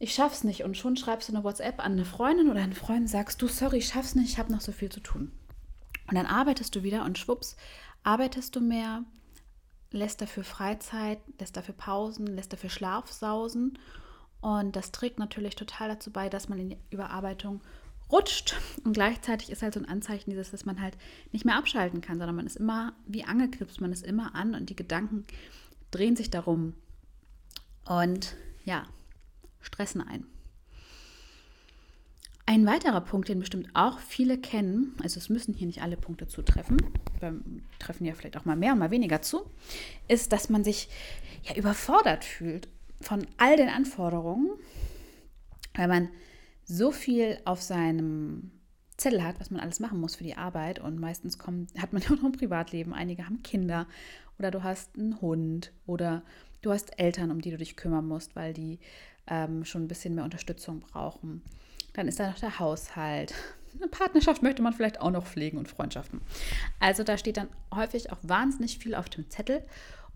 ich 0.00 0.14
schaff's 0.14 0.44
nicht 0.44 0.64
und 0.64 0.78
schon 0.78 0.96
schreibst 0.96 1.28
du 1.28 1.34
eine 1.34 1.44
WhatsApp 1.44 1.78
an 1.78 1.92
eine 1.92 2.06
Freundin 2.06 2.48
oder 2.48 2.62
einen 2.62 2.72
Freund, 2.72 3.08
sagst 3.08 3.40
du, 3.42 3.48
sorry, 3.48 3.78
ich 3.78 3.88
schaff's 3.88 4.14
nicht, 4.14 4.30
ich 4.30 4.38
habe 4.38 4.50
noch 4.50 4.62
so 4.62 4.72
viel 4.72 4.88
zu 4.88 5.00
tun. 5.00 5.30
Und 6.08 6.16
dann 6.16 6.26
arbeitest 6.26 6.74
du 6.74 6.82
wieder 6.82 7.04
und 7.04 7.18
schwupps, 7.18 7.54
arbeitest 8.02 8.56
du 8.56 8.60
mehr, 8.60 9.04
lässt 9.90 10.22
dafür 10.22 10.42
Freizeit, 10.42 11.18
lässt 11.38 11.54
dafür 11.56 11.74
Pausen, 11.74 12.26
lässt 12.26 12.52
dafür 12.52 12.70
Schlaf 12.70 13.12
sausen. 13.12 13.78
Und 14.40 14.74
das 14.74 14.90
trägt 14.90 15.18
natürlich 15.18 15.54
total 15.54 15.90
dazu 15.90 16.10
bei, 16.10 16.30
dass 16.30 16.48
man 16.48 16.58
in 16.58 16.70
die 16.70 16.78
Überarbeitung 16.88 17.60
rutscht. 18.10 18.54
Und 18.84 18.94
gleichzeitig 18.94 19.50
ist 19.50 19.60
halt 19.60 19.74
so 19.74 19.80
ein 19.80 19.88
Anzeichen 19.88 20.30
dieses, 20.30 20.50
dass 20.50 20.64
man 20.64 20.80
halt 20.80 20.96
nicht 21.30 21.44
mehr 21.44 21.56
abschalten 21.56 22.00
kann, 22.00 22.16
sondern 22.16 22.36
man 22.36 22.46
ist 22.46 22.56
immer 22.56 22.94
wie 23.06 23.24
angeknipst, 23.24 23.82
man 23.82 23.92
ist 23.92 24.06
immer 24.06 24.34
an 24.34 24.54
und 24.54 24.70
die 24.70 24.76
Gedanken 24.76 25.26
drehen 25.90 26.16
sich 26.16 26.30
darum. 26.30 26.72
Und 27.84 28.34
ja, 28.64 28.86
stressen 29.60 30.00
ein. 30.00 30.26
Ein 32.46 32.66
weiterer 32.66 33.00
Punkt, 33.00 33.28
den 33.28 33.38
bestimmt 33.38 33.68
auch 33.74 34.00
viele 34.00 34.36
kennen, 34.36 34.96
also 35.02 35.18
es 35.18 35.28
müssen 35.28 35.54
hier 35.54 35.68
nicht 35.68 35.82
alle 35.82 35.96
Punkte 35.96 36.26
zutreffen, 36.26 36.78
wir 37.20 37.40
treffen 37.78 38.04
ja 38.04 38.14
vielleicht 38.14 38.36
auch 38.36 38.44
mal 38.44 38.56
mehr 38.56 38.72
und 38.72 38.80
mal 38.80 38.90
weniger 38.90 39.22
zu, 39.22 39.48
ist, 40.08 40.32
dass 40.32 40.48
man 40.48 40.64
sich 40.64 40.88
ja 41.44 41.54
überfordert 41.54 42.24
fühlt 42.24 42.68
von 43.00 43.24
all 43.36 43.56
den 43.56 43.68
Anforderungen, 43.68 44.50
weil 45.74 45.86
man 45.86 46.08
so 46.64 46.90
viel 46.90 47.38
auf 47.44 47.62
seinem 47.62 48.50
Zettel 48.96 49.24
hat, 49.24 49.40
was 49.40 49.50
man 49.50 49.60
alles 49.60 49.80
machen 49.80 50.00
muss 50.00 50.16
für 50.16 50.24
die 50.24 50.36
Arbeit 50.36 50.78
und 50.78 50.98
meistens 50.98 51.38
kommt, 51.38 51.70
hat 51.80 51.92
man 51.92 52.02
ja 52.02 52.08
auch 52.12 52.16
noch 52.16 52.24
ein 52.24 52.32
Privatleben, 52.32 52.92
einige 52.92 53.26
haben 53.26 53.42
Kinder 53.42 53.86
oder 54.38 54.50
du 54.50 54.62
hast 54.62 54.98
einen 54.98 55.20
Hund 55.20 55.72
oder 55.86 56.22
du 56.62 56.72
hast 56.72 56.98
Eltern, 56.98 57.30
um 57.30 57.40
die 57.40 57.50
du 57.50 57.58
dich 57.58 57.76
kümmern 57.76 58.06
musst, 58.06 58.36
weil 58.36 58.52
die 58.52 58.78
ähm, 59.30 59.64
schon 59.64 59.84
ein 59.84 59.88
bisschen 59.88 60.14
mehr 60.14 60.24
Unterstützung 60.24 60.80
brauchen. 60.80 61.42
Dann 61.94 62.08
ist 62.08 62.20
da 62.20 62.28
noch 62.28 62.38
der 62.38 62.58
Haushalt. 62.58 63.32
Eine 63.74 63.88
Partnerschaft 63.88 64.42
möchte 64.42 64.62
man 64.62 64.72
vielleicht 64.72 65.00
auch 65.00 65.10
noch 65.10 65.26
pflegen 65.26 65.56
und 65.56 65.68
Freundschaften. 65.68 66.20
Also 66.80 67.04
da 67.04 67.16
steht 67.16 67.36
dann 67.36 67.48
häufig 67.74 68.12
auch 68.12 68.18
wahnsinnig 68.22 68.78
viel 68.78 68.94
auf 68.94 69.08
dem 69.08 69.30
Zettel 69.30 69.62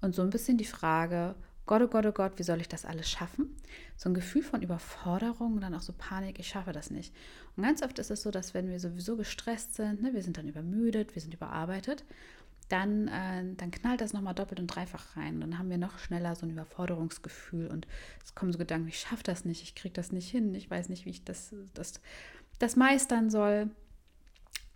und 0.00 0.14
so 0.14 0.23
ein 0.23 0.30
bisschen 0.30 0.59
die 0.59 0.64
Frage, 0.64 1.35
Gott, 1.66 1.80
oh 1.80 1.87
Gott, 1.87 2.04
oh 2.04 2.12
Gott, 2.12 2.33
wie 2.37 2.42
soll 2.42 2.61
ich 2.61 2.68
das 2.68 2.85
alles 2.85 3.09
schaffen? 3.09 3.56
So 3.97 4.11
ein 4.11 4.14
Gefühl 4.14 4.42
von 4.42 4.61
Überforderung 4.61 5.54
und 5.54 5.61
dann 5.62 5.75
auch 5.75 5.80
so 5.80 5.94
Panik, 5.97 6.38
ich 6.38 6.49
schaffe 6.49 6.73
das 6.73 6.90
nicht. 6.90 7.14
Und 7.56 7.62
ganz 7.62 7.83
oft 7.83 7.99
ist 7.99 8.11
es 8.11 8.23
so, 8.23 8.30
dass 8.30 8.52
wenn 8.52 8.68
wir 8.68 8.80
sowieso 8.80 9.16
gestresst 9.16 9.75
sind, 9.75 10.02
ne, 10.02 10.12
wir 10.12 10.23
sind 10.23 10.37
dann 10.37 10.49
übermüdet, 10.49 11.14
wir 11.14 11.23
sind 11.23 11.33
überarbeitet, 11.33 12.04
dann, 12.68 13.09
äh, 13.09 13.44
dann 13.56 13.71
knallt 13.71 14.00
das 14.00 14.12
nochmal 14.12 14.35
doppelt 14.35 14.61
und 14.61 14.68
dreifach 14.68 15.16
rein. 15.16 15.40
Dann 15.40 15.59
haben 15.59 15.71
wir 15.71 15.78
noch 15.78 15.99
schneller 15.99 16.35
so 16.35 16.47
ein 16.47 16.50
Überforderungsgefühl 16.50 17.66
und 17.68 17.87
es 18.23 18.35
kommen 18.35 18.52
so 18.52 18.59
Gedanken, 18.59 18.88
ich 18.88 19.00
schaffe 19.00 19.23
das 19.23 19.44
nicht, 19.44 19.62
ich 19.62 19.75
kriege 19.75 19.92
das 19.92 20.12
nicht 20.12 20.30
hin, 20.30 20.54
ich 20.54 20.71
weiß 20.71 20.88
nicht, 20.88 21.04
wie 21.04 21.11
ich 21.11 21.25
das, 21.25 21.54
das, 21.75 22.00
das 22.59 22.76
meistern 22.76 23.30
soll. 23.30 23.71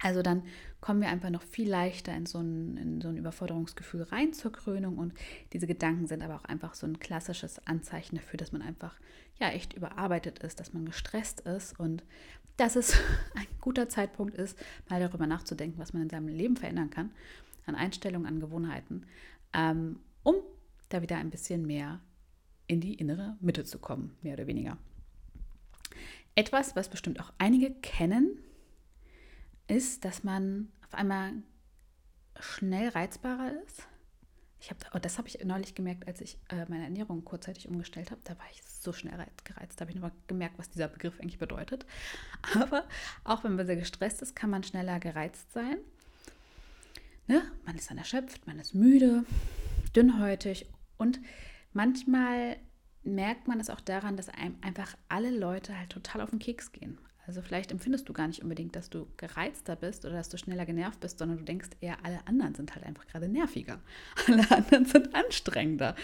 Also 0.00 0.23
dann 0.23 0.45
kommen 0.80 1.00
wir 1.00 1.09
einfach 1.09 1.30
noch 1.30 1.42
viel 1.42 1.68
leichter 1.68 2.14
in 2.14 2.26
so, 2.26 2.38
ein, 2.38 2.76
in 2.76 3.00
so 3.00 3.09
ein 3.09 3.16
Überforderungsgefühl 3.16 4.02
rein 4.02 4.33
zur 4.33 4.52
Krönung 4.52 4.97
und 4.97 5.12
diese 5.52 5.66
Gedanken 5.66 6.07
sind 6.07 6.23
aber 6.23 6.37
auch 6.37 6.45
einfach 6.45 6.75
so 6.75 6.87
ein 6.87 7.00
klassisches 7.00 7.66
Anzeichen 7.66 8.14
dafür, 8.14 8.37
dass 8.37 8.52
man 8.52 8.62
einfach 8.62 8.95
ja 9.40 9.49
echt 9.49 9.73
überarbeitet 9.73 10.38
ist, 10.40 10.61
dass 10.61 10.73
man 10.73 10.85
gestresst 10.85 11.40
ist 11.40 11.80
und 11.80 12.04
dass 12.59 12.76
es 12.76 12.92
ein 13.35 13.47
guter 13.61 13.88
Zeitpunkt 13.88 14.37
ist, 14.37 14.57
mal 14.88 15.00
darüber 15.00 15.26
nachzudenken, 15.26 15.80
was 15.80 15.92
man 15.92 16.02
in 16.02 16.11
seinem 16.11 16.28
Leben 16.28 16.57
verändern 16.57 16.90
kann 16.90 17.11
an 17.69 17.75
Einstellungen, 17.75 18.27
an 18.27 18.41
Gewohnheiten, 18.41 19.07
ähm, 19.53 20.01
um 20.23 20.37
da 20.89 21.03
wieder 21.03 21.17
ein 21.17 21.31
bisschen 21.31 21.67
mehr 21.67 22.01
in 22.67 22.81
die 22.81 22.95
innere 22.95 23.37
Mitte 23.41 23.65
zu 23.65 23.79
kommen, 23.79 24.17
mehr 24.23 24.35
oder 24.35 24.47
weniger. 24.47 24.79
Etwas, 26.35 26.77
was 26.77 26.89
bestimmt 26.89 27.21
auch 27.21 27.33
einige 27.39 27.73
kennen, 27.73 28.39
ist, 29.67 30.05
dass 30.05 30.25
man 30.25 30.69
auf 30.87 30.95
einmal 30.95 31.33
schnell 32.41 32.89
reizbarer 32.89 33.53
ist. 33.65 33.89
Ich 34.61 34.71
habe, 34.71 34.81
oh, 34.93 34.99
das 34.99 35.19
habe 35.19 35.29
ich 35.29 35.45
neulich 35.45 35.75
gemerkt, 35.75 36.09
als 36.09 36.21
ich 36.21 36.39
äh, 36.49 36.65
meine 36.69 36.85
Ernährung 36.85 37.25
kurzzeitig 37.25 37.69
umgestellt 37.69 38.11
habe. 38.11 38.21
Da 38.25 38.37
war 38.39 38.47
ich 38.53 38.63
so 38.65 38.93
schnell 38.93 39.25
gereizt. 39.45 39.81
Da 39.81 39.83
habe 39.83 39.91
ich 39.91 39.97
nochmal 39.97 40.13
gemerkt, 40.27 40.59
was 40.59 40.71
dieser 40.71 40.89
Begriff 40.89 41.21
eigentlich 41.21 41.39
bedeutet. 41.39 41.87
Aber 42.55 42.85
auch 43.25 43.45
wenn 43.45 43.55
man 43.55 43.67
sehr 43.67 43.77
gestresst 43.77 44.21
ist, 44.21 44.35
kann 44.35 44.51
man 44.51 44.65
schneller 44.65 44.99
gereizt 44.99 45.53
sein. 45.53 45.79
Ne? 47.29 47.43
Man 47.65 47.77
ist 47.77 47.91
dann 47.91 47.99
erschöpft, 47.99 48.47
man 48.47 48.59
ist 48.59 48.75
müde, 48.75 49.25
dünnhäutig 49.95 50.67
und 50.97 51.21
manchmal 51.73 52.57
merkt 53.05 53.49
man 53.49 53.61
es 53.61 53.71
auch 53.71 53.81
daran, 53.81 54.17
dass 54.17 54.29
einem 54.29 54.57
einfach 54.63 54.97
alle 55.09 55.31
Leute 55.31 55.79
halt 55.79 55.91
total 55.91 56.23
auf 56.23 56.31
den 56.31 56.39
Keks 56.39 56.73
gehen. 56.73 56.99
Also 57.27 57.43
vielleicht 57.43 57.71
empfindest 57.71 58.09
du 58.09 58.15
gar 58.15 58.27
nicht 58.27 58.43
unbedingt, 58.43 58.75
dass 58.75 58.89
du 58.89 59.07
gereizter 59.19 59.77
bist 59.77 60.07
oder 60.07 60.15
dass 60.15 60.31
du 60.31 60.39
schneller 60.39 60.65
genervt 60.65 61.01
bist, 61.01 61.19
sondern 61.19 61.37
du 61.37 61.45
denkst 61.45 61.69
eher, 61.83 62.03
alle 62.03 62.27
anderen 62.27 62.55
sind 62.55 62.75
halt 62.75 62.87
einfach 62.87 63.07
gerade 63.07 63.29
nerviger. 63.29 63.81
Alle 64.27 64.51
anderen 64.51 64.87
sind 64.87 65.15
anstrengender. 65.15 65.95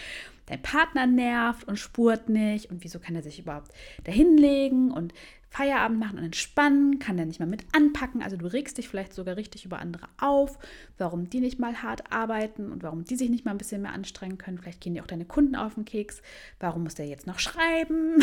Dein 0.45 0.61
Partner 0.61 1.07
nervt 1.07 1.67
und 1.67 1.77
spurt 1.77 2.29
nicht 2.29 2.69
und 2.69 2.83
wieso 2.83 2.99
kann 2.99 3.15
er 3.15 3.23
sich 3.23 3.39
überhaupt 3.39 3.71
dahinlegen 4.03 4.91
und 4.91 5.15
Feierabend 5.55 5.99
machen 5.99 6.17
und 6.17 6.25
entspannen, 6.25 6.99
kann 6.99 7.15
der 7.15 7.25
nicht 7.25 7.39
mal 7.39 7.45
mit 7.45 7.63
anpacken. 7.71 8.21
Also 8.21 8.35
du 8.35 8.45
regst 8.45 8.77
dich 8.77 8.89
vielleicht 8.89 9.13
sogar 9.13 9.37
richtig 9.37 9.63
über 9.63 9.79
andere 9.79 10.07
auf, 10.17 10.59
warum 10.97 11.29
die 11.29 11.39
nicht 11.39 11.59
mal 11.59 11.81
hart 11.81 12.11
arbeiten 12.11 12.73
und 12.73 12.83
warum 12.83 13.05
die 13.05 13.15
sich 13.15 13.29
nicht 13.29 13.45
mal 13.45 13.51
ein 13.51 13.57
bisschen 13.57 13.81
mehr 13.81 13.93
anstrengen 13.93 14.37
können. 14.37 14.57
Vielleicht 14.57 14.81
gehen 14.81 14.95
dir 14.95 15.01
auch 15.01 15.07
deine 15.07 15.23
Kunden 15.23 15.55
auf 15.55 15.75
den 15.75 15.85
Keks. 15.85 16.21
Warum 16.59 16.83
muss 16.83 16.95
der 16.95 17.07
jetzt 17.07 17.25
noch 17.25 17.39
schreiben? 17.39 18.21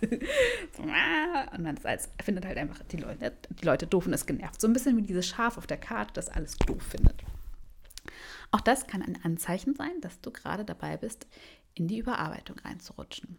und 0.80 1.62
man 1.62 1.78
findet 2.20 2.44
halt 2.44 2.58
einfach 2.58 2.82
die 2.90 2.96
Leute, 2.96 3.32
die 3.50 3.64
Leute 3.64 3.86
doof 3.86 4.06
und 4.06 4.12
ist 4.12 4.26
genervt. 4.26 4.60
So 4.60 4.66
ein 4.66 4.72
bisschen 4.72 4.96
wie 4.96 5.02
dieses 5.02 5.28
Schaf 5.28 5.56
auf 5.56 5.68
der 5.68 5.78
Karte, 5.78 6.14
das 6.14 6.28
alles 6.28 6.56
doof 6.56 6.82
findet. 6.82 7.22
Auch 8.50 8.60
das 8.60 8.88
kann 8.88 9.02
ein 9.02 9.22
Anzeichen 9.22 9.76
sein, 9.76 10.00
dass 10.00 10.20
du 10.20 10.32
gerade 10.32 10.64
dabei 10.64 10.96
bist, 10.96 11.28
in 11.74 11.86
die 11.86 11.98
Überarbeitung 11.98 12.58
reinzurutschen. 12.58 13.38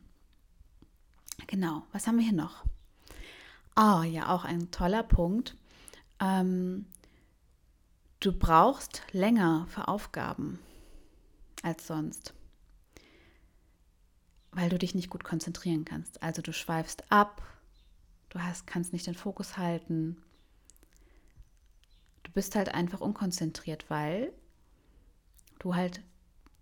Genau, 1.48 1.84
was 1.91 2.08
haben 2.08 2.18
wir 2.18 2.24
hier 2.24 2.32
noch? 2.32 2.63
Oh, 3.75 4.01
ja, 4.04 4.30
auch 4.30 4.44
ein 4.44 4.72
toller 4.72 5.04
Punkt. 5.04 5.56
Ähm, 6.20 6.86
du 8.20 8.32
brauchst 8.32 9.01
länger 9.12 9.66
für 9.70 9.88
Aufgaben 9.88 10.60
als 11.63 11.88
sonst 11.88 12.34
weil 14.51 14.70
du 14.70 14.78
dich 14.78 14.96
nicht 14.96 15.10
gut 15.10 15.24
konzentrieren 15.24 15.86
kannst. 15.86 16.22
Also 16.22 16.42
du 16.42 16.54
schweifst 16.54 17.10
ab, 17.12 17.42
du 18.30 18.40
hast, 18.40 18.68
kannst 18.68 18.94
nicht 18.94 19.08
den 19.08 19.16
Fokus 19.16 19.58
halten. 19.58 20.22
Du 22.24 22.32
bist 22.32 22.56
halt 22.56 22.74
einfach 22.74 23.01
unkonzentriert, 23.01 23.90
weil 23.90 24.34
du 25.60 25.75
halt 25.75 26.01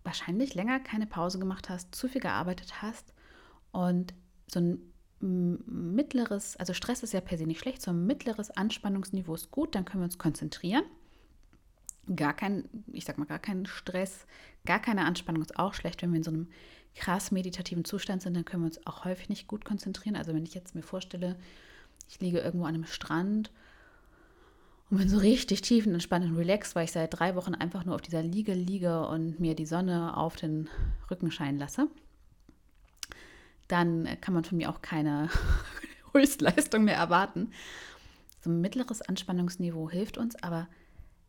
wahrscheinlich 0.04 0.54
länger 0.54 0.80
keine 0.80 1.06
Pause 1.06 1.38
gemacht 1.38 1.68
hast, 1.68 1.94
zu 1.94 2.08
viel 2.08 2.20
gearbeitet 2.20 2.80
hast 2.80 3.12
und 3.72 4.14
so 4.46 4.60
ein 4.60 4.92
mittleres, 5.20 6.56
also 6.56 6.72
Stress 6.72 7.02
ist 7.02 7.12
ja 7.12 7.20
per 7.20 7.38
se 7.38 7.46
nicht 7.46 7.60
schlecht, 7.60 7.82
so 7.82 7.90
ein 7.90 8.06
mittleres 8.06 8.50
Anspannungsniveau 8.50 9.34
ist 9.34 9.50
gut, 9.50 9.74
dann 9.74 9.84
können 9.84 10.02
wir 10.02 10.06
uns 10.06 10.18
konzentrieren. 10.18 10.84
Gar 12.14 12.34
kein, 12.34 12.68
ich 12.92 13.04
sag 13.04 13.18
mal, 13.18 13.26
gar 13.26 13.38
kein 13.38 13.66
Stress, 13.66 14.26
gar 14.64 14.80
keine 14.80 15.04
Anspannung 15.04 15.42
ist 15.42 15.58
auch 15.58 15.74
schlecht, 15.74 16.02
wenn 16.02 16.10
wir 16.10 16.18
in 16.18 16.22
so 16.22 16.30
einem 16.30 16.48
krass 16.94 17.30
meditativen 17.30 17.84
Zustand 17.84 18.22
sind, 18.22 18.34
dann 18.34 18.44
können 18.44 18.62
wir 18.62 18.68
uns 18.68 18.86
auch 18.86 19.04
häufig 19.04 19.28
nicht 19.28 19.46
gut 19.46 19.64
konzentrieren. 19.64 20.16
Also 20.16 20.34
wenn 20.34 20.42
ich 20.42 20.54
jetzt 20.54 20.74
mir 20.74 20.82
vorstelle, 20.82 21.36
ich 22.08 22.20
liege 22.20 22.40
irgendwo 22.40 22.66
an 22.66 22.74
einem 22.74 22.86
Strand 22.86 23.50
und 24.90 24.98
bin 24.98 25.08
so 25.08 25.18
richtig 25.18 25.62
tief 25.62 25.86
und 25.86 25.92
entspannt 25.92 26.24
und 26.24 26.36
relaxed, 26.36 26.74
weil 26.74 26.84
ich 26.84 26.92
seit 26.92 27.18
drei 27.18 27.36
Wochen 27.36 27.54
einfach 27.54 27.84
nur 27.84 27.94
auf 27.94 28.02
dieser 28.02 28.22
Liege 28.22 28.54
liege 28.54 29.06
und 29.06 29.38
mir 29.38 29.54
die 29.54 29.66
Sonne 29.66 30.16
auf 30.16 30.34
den 30.34 30.68
Rücken 31.10 31.30
scheinen 31.30 31.58
lasse, 31.58 31.88
dann 33.70 34.08
kann 34.20 34.34
man 34.34 34.44
von 34.44 34.58
mir 34.58 34.70
auch 34.70 34.82
keine 34.82 35.28
Höchstleistung 36.12 36.84
mehr 36.84 36.96
erwarten. 36.96 37.50
So 38.40 38.50
ein 38.50 38.60
mittleres 38.60 39.02
Anspannungsniveau 39.02 39.90
hilft 39.90 40.18
uns, 40.18 40.42
aber 40.42 40.68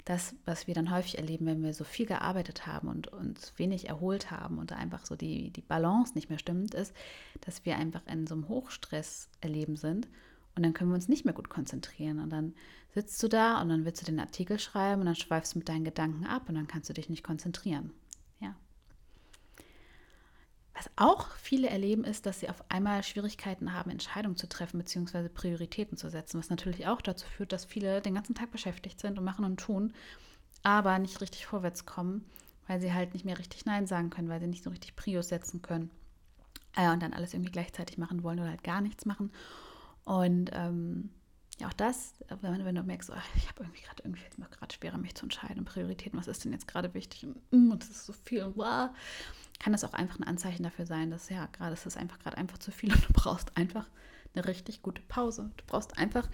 das, 0.05 0.33
was 0.45 0.65
wir 0.65 0.73
dann 0.73 0.91
häufig 0.91 1.17
erleben, 1.17 1.45
wenn 1.45 1.61
wir 1.61 1.73
so 1.73 1.83
viel 1.83 2.05
gearbeitet 2.05 2.65
haben 2.65 2.87
und 2.87 3.07
uns 3.07 3.53
wenig 3.57 3.87
erholt 3.87 4.31
haben 4.31 4.57
und 4.57 4.71
da 4.71 4.75
einfach 4.75 5.05
so 5.05 5.15
die, 5.15 5.51
die 5.51 5.61
Balance 5.61 6.13
nicht 6.15 6.29
mehr 6.29 6.39
stimmt, 6.39 6.73
ist, 6.73 6.93
dass 7.41 7.65
wir 7.65 7.77
einfach 7.77 8.01
in 8.07 8.25
so 8.25 8.33
einem 8.33 8.47
Hochstress 8.47 9.29
erleben 9.41 9.75
sind 9.75 10.07
und 10.55 10.63
dann 10.63 10.73
können 10.73 10.89
wir 10.89 10.95
uns 10.95 11.07
nicht 11.07 11.25
mehr 11.25 11.33
gut 11.33 11.49
konzentrieren. 11.49 12.19
Und 12.19 12.31
dann 12.31 12.53
sitzt 12.93 13.21
du 13.21 13.27
da 13.27 13.61
und 13.61 13.69
dann 13.69 13.85
willst 13.85 14.01
du 14.01 14.05
den 14.05 14.19
Artikel 14.19 14.59
schreiben 14.59 15.01
und 15.01 15.05
dann 15.05 15.15
schweifst 15.15 15.53
du 15.53 15.59
mit 15.59 15.69
deinen 15.69 15.85
Gedanken 15.85 16.25
ab 16.25 16.49
und 16.49 16.55
dann 16.55 16.67
kannst 16.67 16.89
du 16.89 16.93
dich 16.93 17.09
nicht 17.09 17.23
konzentrieren. 17.23 17.91
Was 20.81 20.89
auch 20.95 21.29
viele 21.35 21.69
erleben, 21.69 22.03
ist, 22.03 22.25
dass 22.25 22.39
sie 22.39 22.49
auf 22.49 22.63
einmal 22.69 23.03
Schwierigkeiten 23.03 23.71
haben, 23.73 23.91
Entscheidungen 23.91 24.35
zu 24.35 24.49
treffen 24.49 24.79
bzw. 24.79 25.29
Prioritäten 25.29 25.95
zu 25.95 26.09
setzen, 26.09 26.39
was 26.39 26.49
natürlich 26.49 26.87
auch 26.87 27.01
dazu 27.01 27.27
führt, 27.27 27.51
dass 27.51 27.65
viele 27.65 28.01
den 28.01 28.15
ganzen 28.15 28.33
Tag 28.33 28.49
beschäftigt 28.49 28.99
sind 28.99 29.19
und 29.19 29.23
machen 29.23 29.45
und 29.45 29.59
tun, 29.59 29.93
aber 30.63 30.97
nicht 30.97 31.21
richtig 31.21 31.45
vorwärts 31.45 31.85
kommen, 31.85 32.25
weil 32.65 32.81
sie 32.81 32.91
halt 32.91 33.13
nicht 33.13 33.25
mehr 33.25 33.37
richtig 33.37 33.65
Nein 33.65 33.85
sagen 33.85 34.09
können, 34.09 34.27
weil 34.27 34.39
sie 34.39 34.47
nicht 34.47 34.63
so 34.63 34.71
richtig 34.71 34.95
Prios 34.95 35.27
setzen 35.29 35.61
können 35.61 35.91
äh, 36.75 36.89
und 36.89 37.03
dann 37.03 37.13
alles 37.13 37.35
irgendwie 37.35 37.51
gleichzeitig 37.51 37.99
machen 37.99 38.23
wollen 38.23 38.39
oder 38.39 38.49
halt 38.49 38.63
gar 38.63 38.81
nichts 38.81 39.05
machen. 39.05 39.31
Und 40.03 40.49
ähm, 40.51 41.11
ja, 41.59 41.67
auch 41.67 41.73
das, 41.73 42.15
wenn, 42.41 42.65
wenn 42.65 42.73
du 42.73 42.81
merkst, 42.81 43.11
oh, 43.11 43.21
ich 43.35 43.47
habe 43.47 43.61
irgendwie 43.61 43.81
gerade 43.81 44.01
irgendwie 44.01 44.23
jetzt 44.23 44.37
gerade 44.37 44.73
schwerer, 44.73 44.97
mich 44.97 45.13
zu 45.13 45.25
entscheiden, 45.25 45.63
Prioritäten, 45.63 46.17
was 46.17 46.27
ist 46.27 46.43
denn 46.43 46.53
jetzt 46.53 46.67
gerade 46.67 46.91
wichtig 46.95 47.27
und, 47.27 47.35
mm, 47.51 47.71
und 47.71 47.83
das 47.83 47.91
ist 47.91 48.07
so 48.07 48.13
viel 48.13 48.41
und 48.41 48.57
wow 48.57 48.89
kann 49.61 49.73
das 49.73 49.83
auch 49.83 49.93
einfach 49.93 50.17
ein 50.17 50.23
Anzeichen 50.23 50.63
dafür 50.63 50.87
sein, 50.87 51.11
dass 51.11 51.29
ja, 51.29 51.45
gerade 51.45 51.73
ist 51.73 51.85
es 51.85 51.95
einfach 51.95 52.17
gerade 52.17 52.37
einfach 52.37 52.57
zu 52.57 52.71
viel 52.71 52.91
und 52.91 53.07
du 53.07 53.13
brauchst 53.13 53.55
einfach 53.57 53.87
eine 54.33 54.47
richtig 54.47 54.81
gute 54.81 55.03
Pause. 55.03 55.51
Du 55.57 55.65
brauchst 55.67 55.99
einfach 55.99 56.27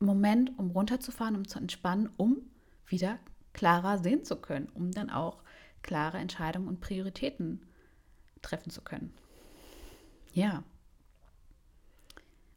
einen 0.00 0.06
Moment, 0.06 0.58
um 0.58 0.70
runterzufahren, 0.70 1.36
um 1.36 1.46
zu 1.46 1.58
entspannen, 1.58 2.08
um 2.16 2.38
wieder 2.86 3.18
klarer 3.52 3.98
sehen 3.98 4.24
zu 4.24 4.36
können, 4.36 4.68
um 4.72 4.92
dann 4.92 5.10
auch 5.10 5.42
klare 5.82 6.16
Entscheidungen 6.16 6.68
und 6.68 6.80
Prioritäten 6.80 7.66
treffen 8.40 8.70
zu 8.70 8.80
können. 8.80 9.12
Ja. 10.32 10.64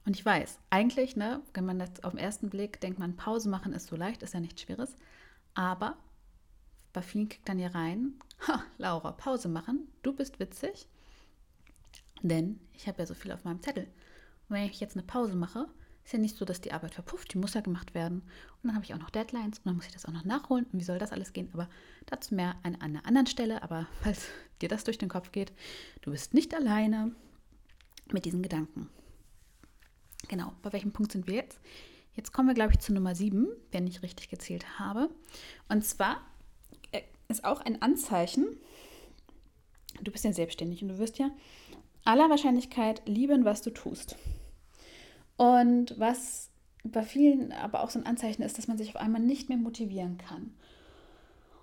Und 0.05 0.15
ich 0.15 0.25
weiß, 0.25 0.57
eigentlich, 0.69 1.17
ne, 1.17 1.41
wenn 1.53 1.65
man 1.65 1.79
das 1.79 2.01
auf 2.01 2.11
den 2.11 2.19
ersten 2.19 2.49
Blick 2.49 2.79
denkt, 2.79 2.97
man 2.97 3.17
Pause 3.17 3.49
machen 3.49 3.73
ist 3.73 3.87
so 3.87 3.97
leicht, 3.97 4.23
ist 4.23 4.35
ja 4.35 4.39
nichts 4.39 4.61
Schweres. 4.61 4.95
Aber 5.53 5.97
bei 6.95 7.01
vielen 7.01 7.29
kickt 7.29 7.47
dann 7.47 7.59
hier 7.59 7.75
rein, 7.75 8.13
ha, 8.47 8.63
Laura, 8.77 9.11
Pause 9.11 9.49
machen, 9.49 9.87
du 10.01 10.13
bist 10.13 10.39
witzig, 10.39 10.87
denn 12.21 12.59
ich 12.73 12.87
habe 12.87 12.99
ja 12.99 13.05
so 13.05 13.13
viel 13.13 13.31
auf 13.31 13.43
meinem 13.43 13.61
Zettel. 13.61 13.83
Und 14.47 14.55
wenn 14.55 14.63
ich 14.63 14.79
jetzt 14.79 14.95
eine 14.95 15.05
Pause 15.05 15.35
mache, 15.35 15.67
ist 16.05 16.13
ja 16.13 16.19
nicht 16.19 16.37
so, 16.37 16.45
dass 16.45 16.61
die 16.61 16.71
Arbeit 16.71 16.93
verpufft, 16.93 17.33
die 17.33 17.37
muss 17.37 17.53
ja 17.53 17.61
gemacht 17.61 17.93
werden. 17.93 18.21
Und 18.21 18.67
dann 18.67 18.75
habe 18.75 18.85
ich 18.85 18.93
auch 18.93 18.99
noch 18.99 19.09
Deadlines 19.09 19.59
und 19.59 19.65
dann 19.65 19.75
muss 19.75 19.87
ich 19.87 19.91
das 19.91 20.05
auch 20.05 20.13
noch 20.13 20.23
nachholen. 20.23 20.65
Und 20.71 20.79
wie 20.79 20.83
soll 20.83 20.99
das 20.99 21.11
alles 21.11 21.33
gehen? 21.33 21.49
Aber 21.51 21.67
dazu 22.05 22.33
mehr 22.33 22.55
an, 22.63 22.75
an 22.75 22.81
einer 22.81 23.05
anderen 23.05 23.27
Stelle. 23.27 23.61
Aber 23.63 23.87
falls 24.01 24.27
dir 24.61 24.69
das 24.69 24.83
durch 24.83 24.97
den 24.97 25.09
Kopf 25.09 25.31
geht, 25.31 25.51
du 26.01 26.11
bist 26.11 26.33
nicht 26.33 26.53
alleine 26.53 27.13
mit 28.11 28.25
diesen 28.25 28.43
Gedanken. 28.43 28.89
Genau, 30.29 30.53
bei 30.61 30.71
welchem 30.73 30.93
Punkt 30.93 31.11
sind 31.11 31.27
wir 31.27 31.35
jetzt? 31.35 31.59
Jetzt 32.13 32.31
kommen 32.31 32.47
wir, 32.47 32.55
glaube 32.55 32.71
ich, 32.73 32.79
zu 32.79 32.93
Nummer 32.93 33.15
7, 33.15 33.47
wenn 33.71 33.87
ich 33.87 34.01
richtig 34.01 34.29
gezählt 34.29 34.79
habe. 34.79 35.09
Und 35.67 35.83
zwar 35.83 36.21
ist 37.35 37.45
auch 37.45 37.61
ein 37.61 37.81
Anzeichen, 37.81 38.45
du 40.01 40.11
bist 40.11 40.23
ja 40.23 40.33
selbstständig 40.33 40.81
und 40.81 40.89
du 40.89 40.97
wirst 40.97 41.17
ja 41.19 41.31
aller 42.03 42.29
Wahrscheinlichkeit 42.29 43.01
lieben, 43.05 43.45
was 43.45 43.61
du 43.61 43.71
tust. 43.71 44.15
Und 45.37 45.99
was 45.99 46.49
bei 46.83 47.03
vielen 47.03 47.51
aber 47.51 47.83
auch 47.83 47.89
so 47.89 47.99
ein 47.99 48.05
Anzeichen 48.05 48.43
ist, 48.43 48.57
dass 48.57 48.67
man 48.67 48.77
sich 48.77 48.89
auf 48.89 48.95
einmal 48.95 49.21
nicht 49.21 49.49
mehr 49.49 49.57
motivieren 49.57 50.17
kann. 50.17 50.53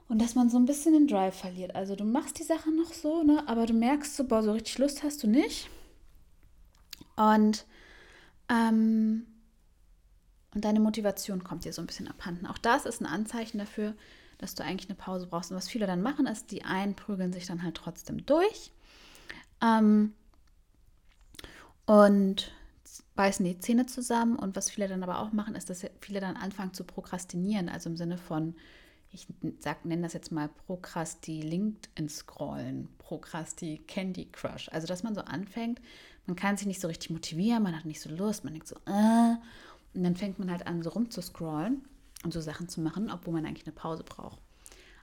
Und 0.08 0.20
dass 0.20 0.34
man 0.34 0.50
so 0.50 0.58
ein 0.58 0.66
bisschen 0.66 0.92
den 0.92 1.06
Drive 1.06 1.36
verliert. 1.36 1.74
Also 1.74 1.96
du 1.96 2.04
machst 2.04 2.38
die 2.38 2.42
Sache 2.42 2.70
noch 2.70 2.92
so, 2.92 3.22
ne, 3.22 3.44
aber 3.46 3.66
du 3.66 3.72
merkst 3.72 4.16
so, 4.16 4.24
boah, 4.24 4.42
so 4.42 4.52
richtig 4.52 4.76
Lust 4.78 5.02
hast 5.02 5.22
du 5.22 5.26
nicht. 5.26 5.70
Und, 7.16 7.64
ähm, 8.50 9.26
und 10.54 10.64
deine 10.64 10.80
Motivation 10.80 11.44
kommt 11.44 11.64
dir 11.64 11.72
so 11.72 11.80
ein 11.80 11.86
bisschen 11.86 12.08
abhanden. 12.08 12.46
Auch 12.46 12.58
das 12.58 12.84
ist 12.84 13.00
ein 13.00 13.06
Anzeichen 13.06 13.58
dafür, 13.58 13.94
dass 14.42 14.54
du 14.54 14.64
eigentlich 14.64 14.90
eine 14.90 14.98
Pause 14.98 15.26
brauchst. 15.26 15.50
Und 15.50 15.56
was 15.56 15.68
viele 15.68 15.86
dann 15.86 16.02
machen, 16.02 16.26
ist, 16.26 16.50
die 16.50 16.64
einen 16.64 16.94
prügeln 16.94 17.32
sich 17.32 17.46
dann 17.46 17.62
halt 17.62 17.76
trotzdem 17.76 18.26
durch 18.26 18.72
ähm, 19.62 20.12
und 21.86 22.52
beißen 23.14 23.44
die 23.44 23.58
Zähne 23.58 23.86
zusammen. 23.86 24.36
Und 24.36 24.56
was 24.56 24.70
viele 24.70 24.88
dann 24.88 25.02
aber 25.02 25.20
auch 25.20 25.32
machen, 25.32 25.54
ist, 25.54 25.70
dass 25.70 25.86
viele 26.00 26.20
dann 26.20 26.36
anfangen 26.36 26.74
zu 26.74 26.84
prokrastinieren, 26.84 27.68
also 27.68 27.88
im 27.88 27.96
Sinne 27.96 28.18
von, 28.18 28.54
ich 29.10 29.26
sag, 29.60 29.84
nenne 29.84 30.02
das 30.02 30.12
jetzt 30.12 30.32
mal 30.32 30.48
Prokrasti 30.48 31.42
LinkedIn 31.42 32.08
scrollen, 32.08 32.88
Prokrasti 32.98 33.80
Candy 33.86 34.26
Crush. 34.26 34.68
Also 34.72 34.86
dass 34.86 35.02
man 35.02 35.14
so 35.14 35.20
anfängt, 35.20 35.80
man 36.26 36.36
kann 36.36 36.56
sich 36.56 36.66
nicht 36.66 36.80
so 36.80 36.88
richtig 36.88 37.10
motivieren, 37.10 37.62
man 37.62 37.76
hat 37.76 37.84
nicht 37.84 38.00
so 38.00 38.10
Lust, 38.10 38.44
man 38.44 38.54
denkt 38.54 38.68
so, 38.68 38.76
äh, 38.86 39.36
und 39.94 40.02
dann 40.02 40.16
fängt 40.16 40.38
man 40.38 40.50
halt 40.50 40.66
an, 40.66 40.82
so 40.82 40.90
rumzuscrollen 40.90 41.82
und 42.22 42.32
so 42.32 42.40
Sachen 42.40 42.68
zu 42.68 42.80
machen, 42.80 43.10
obwohl 43.10 43.34
man 43.34 43.46
eigentlich 43.46 43.66
eine 43.66 43.74
Pause 43.74 44.04
braucht. 44.04 44.40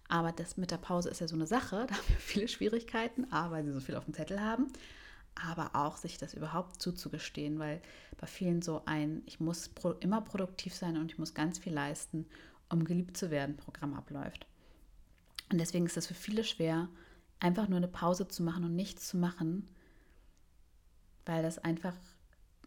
Aber 0.08 0.32
das 0.32 0.58
mit 0.58 0.72
der 0.72 0.78
Pause 0.78 1.10
ist 1.10 1.22
ja 1.22 1.28
so 1.28 1.36
eine 1.36 1.48
Sache, 1.48 1.86
da 1.90 1.96
haben 1.96 2.08
wir 2.08 2.18
viele 2.18 2.48
Schwierigkeiten, 2.48 3.32
A, 3.32 3.52
weil 3.52 3.64
sie 3.64 3.72
so 3.72 3.80
viel 3.80 3.96
auf 3.96 4.06
dem 4.06 4.14
Zettel 4.14 4.42
haben, 4.42 4.68
aber 5.36 5.76
auch 5.76 5.98
sich 5.98 6.18
das 6.18 6.34
überhaupt 6.34 6.82
zuzugestehen, 6.82 7.60
weil 7.60 7.82
bei 8.18 8.28
vielen 8.28 8.62
so 8.62 8.82
ein, 8.86 9.22
ich 9.26 9.40
muss 9.40 9.70
pro, 9.70 9.92
immer 9.92 10.22
produktiv 10.22 10.74
sein 10.74 10.98
und 10.98 11.12
ich 11.12 11.18
muss 11.18 11.34
ganz 11.34 11.60
viel 11.60 11.74
leisten, 11.74 12.26
um 12.70 12.84
geliebt 12.84 13.18
zu 13.18 13.32
werden, 13.32 13.58
Programm 13.58 13.94
abläuft. 13.94 14.46
Und 15.52 15.60
deswegen 15.60 15.86
ist 15.86 15.98
es 15.98 16.08
für 16.08 16.14
viele 16.14 16.44
schwer, 16.44 16.90
einfach 17.40 17.68
nur 17.68 17.78
eine 17.78 17.88
Pause 17.88 18.28
zu 18.28 18.44
machen 18.44 18.64
und 18.64 18.76
nichts 18.76 19.08
zu 19.08 19.18
machen, 19.18 19.68
weil 21.26 21.42
das 21.44 21.58
einfach 21.60 21.94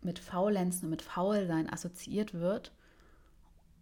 mit 0.01 0.19
Faulenzen 0.19 0.85
und 0.85 0.91
mit 0.91 1.03
Faulsein 1.03 1.73
assoziiert 1.73 2.35
wird. 2.35 2.73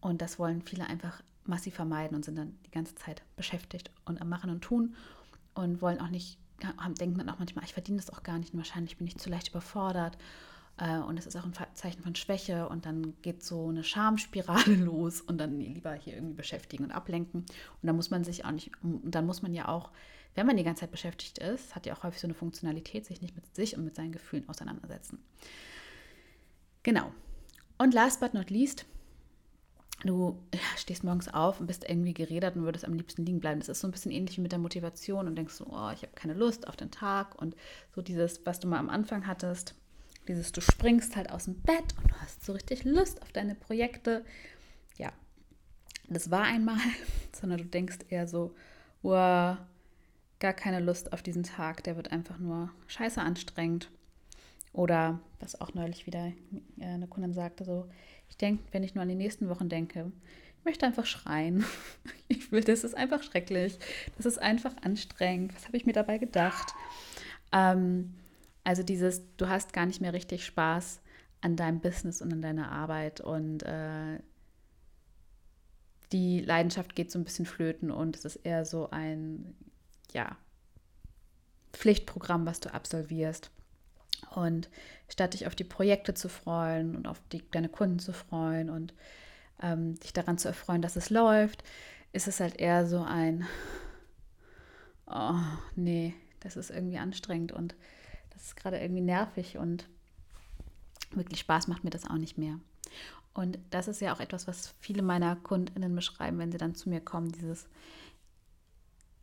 Und 0.01 0.23
das 0.23 0.39
wollen 0.39 0.63
viele 0.63 0.87
einfach 0.87 1.23
massiv 1.45 1.75
vermeiden 1.75 2.15
und 2.17 2.25
sind 2.25 2.37
dann 2.37 2.57
die 2.67 2.71
ganze 2.71 2.95
Zeit 2.95 3.23
beschäftigt 3.37 3.91
und 4.05 4.21
am 4.21 4.29
Machen 4.29 4.51
und 4.51 4.63
Tun 4.63 4.95
und 5.55 5.83
wollen 5.83 6.01
auch 6.01 6.09
nicht, 6.09 6.39
haben, 6.79 6.95
denken 6.95 7.19
dann 7.19 7.29
auch 7.29 7.39
manchmal, 7.39 7.65
ich 7.65 7.73
verdiene 7.73 7.99
das 7.99 8.11
auch 8.11 8.23
gar 8.23 8.39
nicht 8.39 8.53
und 8.53 8.59
wahrscheinlich 8.59 8.97
bin 8.97 9.07
ich 9.07 9.19
zu 9.19 9.31
leicht 9.31 9.49
überfordert. 9.49 10.17
Äh, 10.79 10.99
und 10.99 11.19
es 11.19 11.27
ist 11.27 11.37
auch 11.37 11.45
ein 11.45 11.53
Zeichen 11.75 12.03
von 12.03 12.15
Schwäche 12.15 12.69
und 12.69 12.87
dann 12.87 13.15
geht 13.23 13.45
so 13.45 13.69
eine 13.69 13.85
Schamspirale 13.85 14.75
los 14.77 15.21
und 15.21 15.39
dann 15.39 15.61
lieber 15.61 15.93
hier 15.95 16.15
irgendwie 16.15 16.35
beschäftigen 16.35 16.85
und 16.85 16.93
ablenken. 16.93 17.41
Und 17.41 17.87
dann 17.87 17.97
muss 17.97 18.11
man 18.11 18.25
sich 18.25 18.45
auch 18.45 18.53
nicht, 18.53 18.73
dann 18.83 19.27
muss 19.27 19.43
man 19.43 19.53
ja 19.55 19.69
auch, 19.69 19.91
wenn 20.35 20.47
man 20.47 20.57
die 20.57 20.65
ganze 20.65 20.81
Zeit 20.81 20.91
beschäftigt 20.91 21.39
ist, 21.39 21.75
hat 21.75 21.87
ja 21.87 21.95
auch 21.95 22.05
häufig 22.05 22.21
so 22.21 22.27
eine 22.27 22.35
Funktionalität, 22.35 23.05
sich 23.05 23.21
nicht 23.21 23.35
mit 23.35 23.55
sich 23.55 23.77
und 23.77 23.85
mit 23.85 23.97
seinen 23.97 24.13
Gefühlen 24.13 24.49
auseinandersetzen. 24.49 25.19
Genau. 26.83 27.13
Und 27.79 27.95
last 27.95 28.21
but 28.21 28.33
not 28.33 28.51
least, 28.51 28.87
du 30.05 30.39
stehst 30.77 31.05
morgens 31.05 31.29
auf 31.29 31.61
und 31.61 31.67
bist 31.67 31.89
irgendwie 31.89 32.15
geredet 32.15 32.57
und 32.57 32.65
würdest 32.65 32.85
am 32.85 32.95
liebsten 32.95 33.25
liegen 33.25 33.41
bleiben. 33.41 33.61
Das 33.61 33.69
ist 33.69 33.81
so 33.81 33.89
ein 33.89 33.91
bisschen 33.91 34.13
ähnlich 34.13 34.37
wie 34.37 34.43
mit 34.43 34.53
der 34.53 34.59
Motivation 34.59 35.27
und 35.27 35.37
denkst 35.37 35.55
so, 35.55 35.67
oh, 35.67 35.91
ich 35.93 36.03
habe 36.03 36.13
keine 36.15 36.35
Lust 36.35 36.67
auf 36.69 36.77
den 36.77 36.91
Tag 36.91 37.41
und 37.41 37.55
so 37.95 38.03
dieses, 38.03 38.45
was 38.47 38.61
du 38.61 38.69
mal 38.69 38.79
am 38.79 38.91
Anfang 38.91 39.27
hattest, 39.27 39.75
dieses, 40.29 40.53
du 40.53 40.61
springst 40.61 41.17
halt 41.17 41.31
aus 41.31 41.45
dem 41.45 41.61
Bett 41.61 41.95
und 42.03 42.11
du 42.11 42.15
hast 42.21 42.45
so 42.45 42.53
richtig 42.53 42.85
Lust 42.85 43.23
auf 43.23 43.33
deine 43.33 43.55
Projekte. 43.55 44.25
Ja, 44.97 45.13
das 46.09 46.31
war 46.31 46.43
einmal, 46.43 46.79
sondern 47.39 47.59
du 47.59 47.65
denkst 47.65 47.99
eher 48.09 48.27
so, 48.27 48.55
wow, 49.03 49.57
gar 50.39 50.53
keine 50.55 50.81
Lust 50.81 51.13
auf 51.13 51.23
diesen 51.23 51.43
Tag, 51.43 51.85
der 51.85 51.97
wird 51.97 52.13
einfach 52.13 52.39
nur 52.39 52.71
scheiße 52.87 53.21
anstrengend. 53.21 53.91
Oder 54.73 55.21
was 55.41 55.61
auch 55.61 55.75
neulich 55.75 56.07
wieder 56.07 56.27
äh, 56.79 56.85
eine 56.85 57.09
Kundin 57.09 57.33
sagte, 57.33 57.65
so, 57.65 57.89
ich 58.29 58.37
denke, 58.37 58.63
wenn 58.73 58.83
ich 58.83 58.95
nur 58.95 59.03
an 59.03 59.09
die 59.09 59.15
nächsten 59.15 59.49
Wochen 59.49 59.69
denke, 59.69 60.13
ich 60.59 60.65
möchte 60.65 60.87
einfach 60.87 61.07
schreien. 61.07 61.65
Ich 62.29 62.53
will, 62.53 62.63
das 62.63 62.85
ist 62.85 62.97
einfach 62.97 63.23
schrecklich. 63.25 63.79
Das 64.17 64.25
ist 64.25 64.39
einfach 64.39 64.75
anstrengend. 64.83 65.55
Was 65.55 65.67
habe 65.67 65.77
ich 65.77 65.85
mir 65.85 65.93
dabei 65.93 66.19
gedacht? 66.19 66.73
Ähm, 67.53 68.15
also 68.63 68.83
dieses, 68.83 69.23
du 69.37 69.49
hast 69.49 69.73
gar 69.73 69.87
nicht 69.87 70.01
mehr 70.01 70.13
richtig 70.13 70.45
Spaß 70.45 71.01
an 71.41 71.57
deinem 71.57 71.81
Business 71.81 72.23
und 72.23 72.33
an 72.33 72.43
deiner 72.43 72.71
Arbeit 72.71 73.21
und 73.21 73.63
äh, 73.65 74.21
die 76.13 76.41
Leidenschaft 76.41 76.95
geht 76.95 77.11
so 77.11 77.19
ein 77.19 77.25
bisschen 77.25 77.47
flöten 77.47 77.91
und 77.91 78.17
es 78.17 78.25
ist 78.25 78.37
eher 78.37 78.65
so 78.65 78.91
ein, 78.91 79.55
ja, 80.13 80.37
Pflichtprogramm, 81.73 82.47
was 82.47 82.61
du 82.61 82.73
absolvierst. 82.73 83.51
Und 84.35 84.71
statt 85.09 85.35
dich 85.35 85.47
auf 85.47 85.57
die 85.57 85.65
Projekte 85.65 86.15
zu 86.15 86.29
freuen 86.29 86.97
und 86.97 87.09
auf 87.09 87.21
die, 87.33 87.43
deine 87.51 87.69
Kunden 87.69 87.99
zu 87.99 88.13
freuen 88.13 88.71
und 88.71 88.95
ähm, 89.63 89.99
dich 90.01 90.13
daran 90.13 90.39
zu 90.39 90.49
erfreuen, 90.49 90.83
dass 90.83 90.97
es 90.97 91.11
läuft, 91.11 91.65
ist 92.13 92.29
es 92.29 92.41
halt 92.41 92.57
eher 92.57 92.87
so 92.87 93.03
ein, 93.03 93.47
oh 95.07 95.35
nee, 95.77 96.15
das 96.41 96.57
ist 96.57 96.71
irgendwie 96.71 96.99
anstrengend 96.99 97.53
und 97.53 97.75
das 98.31 98.45
ist 98.45 98.57
gerade 98.57 98.79
irgendwie 98.81 99.03
nervig 99.03 99.59
und 99.59 99.89
wirklich 101.13 101.41
Spaß 101.41 101.69
macht 101.69 101.85
mir 101.85 101.91
das 101.91 102.09
auch 102.09 102.17
nicht 102.17 102.39
mehr. 102.39 102.59
Und 103.35 103.59
das 103.71 103.89
ist 103.89 104.01
ja 104.01 104.13
auch 104.13 104.21
etwas, 104.21 104.49
was 104.49 104.75
viele 104.81 105.03
meiner 105.03 105.37
KundInnen 105.37 105.95
beschreiben, 105.95 106.39
wenn 106.39 106.51
sie 106.51 106.59
dann 106.59 106.75
zu 106.75 106.89
mir 106.89 107.01
kommen, 107.01 107.31
dieses, 107.31 107.69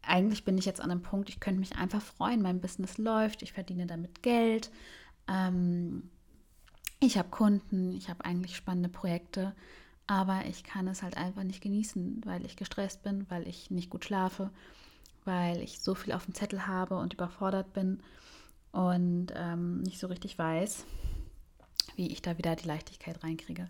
eigentlich 0.01 0.45
bin 0.45 0.57
ich 0.57 0.65
jetzt 0.65 0.79
an 0.79 0.91
einem 0.91 1.01
Punkt, 1.01 1.29
ich 1.29 1.39
könnte 1.39 1.59
mich 1.59 1.75
einfach 1.75 2.01
freuen, 2.01 2.41
mein 2.41 2.61
Business 2.61 2.97
läuft, 2.97 3.41
ich 3.41 3.53
verdiene 3.53 3.85
damit 3.85 4.23
Geld, 4.23 4.71
ähm, 5.27 6.09
ich 6.99 7.17
habe 7.17 7.29
Kunden, 7.29 7.93
ich 7.93 8.09
habe 8.09 8.25
eigentlich 8.25 8.55
spannende 8.55 8.89
Projekte, 8.89 9.53
aber 10.07 10.45
ich 10.45 10.63
kann 10.63 10.87
es 10.87 11.03
halt 11.03 11.17
einfach 11.17 11.43
nicht 11.43 11.61
genießen, 11.61 12.21
weil 12.25 12.45
ich 12.45 12.55
gestresst 12.55 13.03
bin, 13.03 13.25
weil 13.29 13.47
ich 13.47 13.69
nicht 13.69 13.89
gut 13.89 14.05
schlafe, 14.05 14.49
weil 15.25 15.61
ich 15.61 15.79
so 15.79 15.95
viel 15.95 16.13
auf 16.13 16.25
dem 16.25 16.33
Zettel 16.33 16.65
habe 16.65 16.97
und 16.97 17.13
überfordert 17.13 17.73
bin 17.73 17.99
und 18.71 19.27
ähm, 19.35 19.81
nicht 19.81 19.99
so 19.99 20.07
richtig 20.07 20.37
weiß, 20.39 20.85
wie 21.95 22.07
ich 22.07 22.21
da 22.21 22.37
wieder 22.37 22.55
die 22.55 22.67
Leichtigkeit 22.67 23.23
reinkriege. 23.23 23.69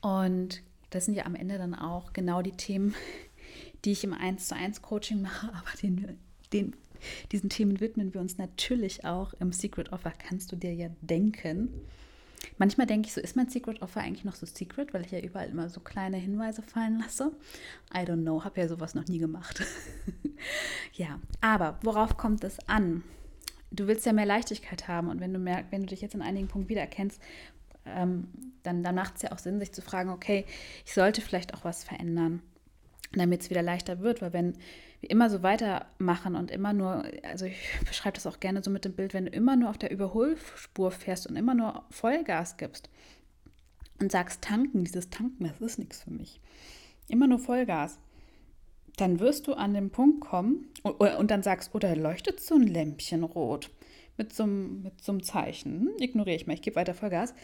Und 0.00 0.62
das 0.90 1.04
sind 1.04 1.14
ja 1.14 1.26
am 1.26 1.34
Ende 1.34 1.58
dann 1.58 1.74
auch 1.74 2.12
genau 2.12 2.42
die 2.42 2.56
Themen, 2.56 2.94
die 3.84 3.92
ich 3.92 4.04
im 4.04 4.14
1 4.14 4.48
zu 4.48 4.54
1 4.54 4.82
Coaching 4.82 5.22
mache, 5.22 5.48
aber 5.48 5.70
den, 5.82 6.18
den, 6.52 6.76
diesen 7.32 7.50
Themen 7.50 7.80
widmen 7.80 8.14
wir 8.14 8.20
uns 8.20 8.38
natürlich 8.38 9.04
auch 9.04 9.34
im 9.34 9.52
Secret 9.52 9.92
Offer, 9.92 10.12
kannst 10.16 10.52
du 10.52 10.56
dir 10.56 10.74
ja 10.74 10.88
denken. 11.00 11.68
Manchmal 12.56 12.86
denke 12.86 13.06
ich 13.06 13.12
so, 13.12 13.20
ist 13.20 13.36
mein 13.36 13.48
Secret 13.48 13.82
Offer 13.82 14.00
eigentlich 14.00 14.24
noch 14.24 14.34
so 14.34 14.46
secret, 14.46 14.94
weil 14.94 15.04
ich 15.04 15.10
ja 15.10 15.20
überall 15.20 15.48
immer 15.48 15.68
so 15.68 15.80
kleine 15.80 16.16
Hinweise 16.16 16.62
fallen 16.62 16.98
lasse? 16.98 17.32
I 17.92 17.98
don't 17.98 18.22
know, 18.22 18.44
habe 18.44 18.60
ja 18.60 18.68
sowas 18.68 18.94
noch 18.94 19.06
nie 19.08 19.18
gemacht. 19.18 19.62
ja, 20.94 21.20
aber 21.40 21.78
worauf 21.82 22.16
kommt 22.16 22.44
es 22.44 22.58
an? 22.68 23.02
Du 23.70 23.86
willst 23.86 24.06
ja 24.06 24.12
mehr 24.12 24.26
Leichtigkeit 24.26 24.88
haben 24.88 25.08
und 25.08 25.20
wenn 25.20 25.32
du 25.32 25.38
merkst, 25.38 25.70
wenn 25.70 25.82
du 25.82 25.88
dich 25.88 26.00
jetzt 26.00 26.14
in 26.14 26.22
einigen 26.22 26.48
Punkten 26.48 26.70
wiedererkennst, 26.70 27.20
ähm, 27.84 28.28
dann, 28.62 28.82
dann 28.82 28.94
macht 28.94 29.16
es 29.16 29.22
ja 29.22 29.32
auch 29.32 29.38
Sinn, 29.38 29.60
sich 29.60 29.72
zu 29.72 29.82
fragen, 29.82 30.10
okay, 30.10 30.44
ich 30.86 30.94
sollte 30.94 31.20
vielleicht 31.20 31.54
auch 31.54 31.64
was 31.64 31.84
verändern 31.84 32.42
damit 33.12 33.42
es 33.42 33.50
wieder 33.50 33.62
leichter 33.62 34.00
wird, 34.00 34.22
weil 34.22 34.32
wenn 34.32 34.54
immer 35.08 35.30
so 35.30 35.42
weitermachen 35.42 36.36
und 36.36 36.50
immer 36.50 36.72
nur, 36.72 37.04
also 37.22 37.46
ich 37.46 37.56
beschreibe 37.88 38.14
das 38.14 38.26
auch 38.26 38.40
gerne 38.40 38.62
so 38.62 38.70
mit 38.70 38.84
dem 38.84 38.92
Bild, 38.92 39.14
wenn 39.14 39.26
du 39.26 39.30
immer 39.30 39.56
nur 39.56 39.70
auf 39.70 39.78
der 39.78 39.90
Überholspur 39.90 40.90
fährst 40.90 41.26
und 41.26 41.36
immer 41.36 41.54
nur 41.54 41.84
Vollgas 41.90 42.56
gibst 42.56 42.90
und 43.98 44.12
sagst, 44.12 44.42
tanken, 44.42 44.84
dieses 44.84 45.10
Tanken, 45.10 45.44
das 45.44 45.60
ist 45.60 45.78
nichts 45.78 46.02
für 46.02 46.10
mich, 46.10 46.40
immer 47.08 47.26
nur 47.26 47.38
Vollgas, 47.38 47.98
dann 48.96 49.20
wirst 49.20 49.46
du 49.46 49.54
an 49.54 49.72
den 49.72 49.90
Punkt 49.90 50.20
kommen 50.20 50.68
und, 50.82 51.00
und 51.00 51.30
dann 51.30 51.42
sagst, 51.42 51.74
oder 51.74 51.92
oh, 51.92 51.98
leuchtet 51.98 52.40
so 52.40 52.54
ein 52.54 52.66
Lämpchen 52.66 53.24
rot 53.24 53.70
mit 54.18 54.34
so, 54.34 54.42
einem, 54.42 54.82
mit 54.82 55.02
so 55.02 55.12
einem 55.12 55.22
Zeichen, 55.22 55.80
hm, 55.80 55.90
ignoriere 55.98 56.36
ich 56.36 56.46
mal, 56.46 56.52
ich 56.52 56.62
gebe 56.62 56.76
weiter 56.76 56.92
Vollgas, 56.94 57.34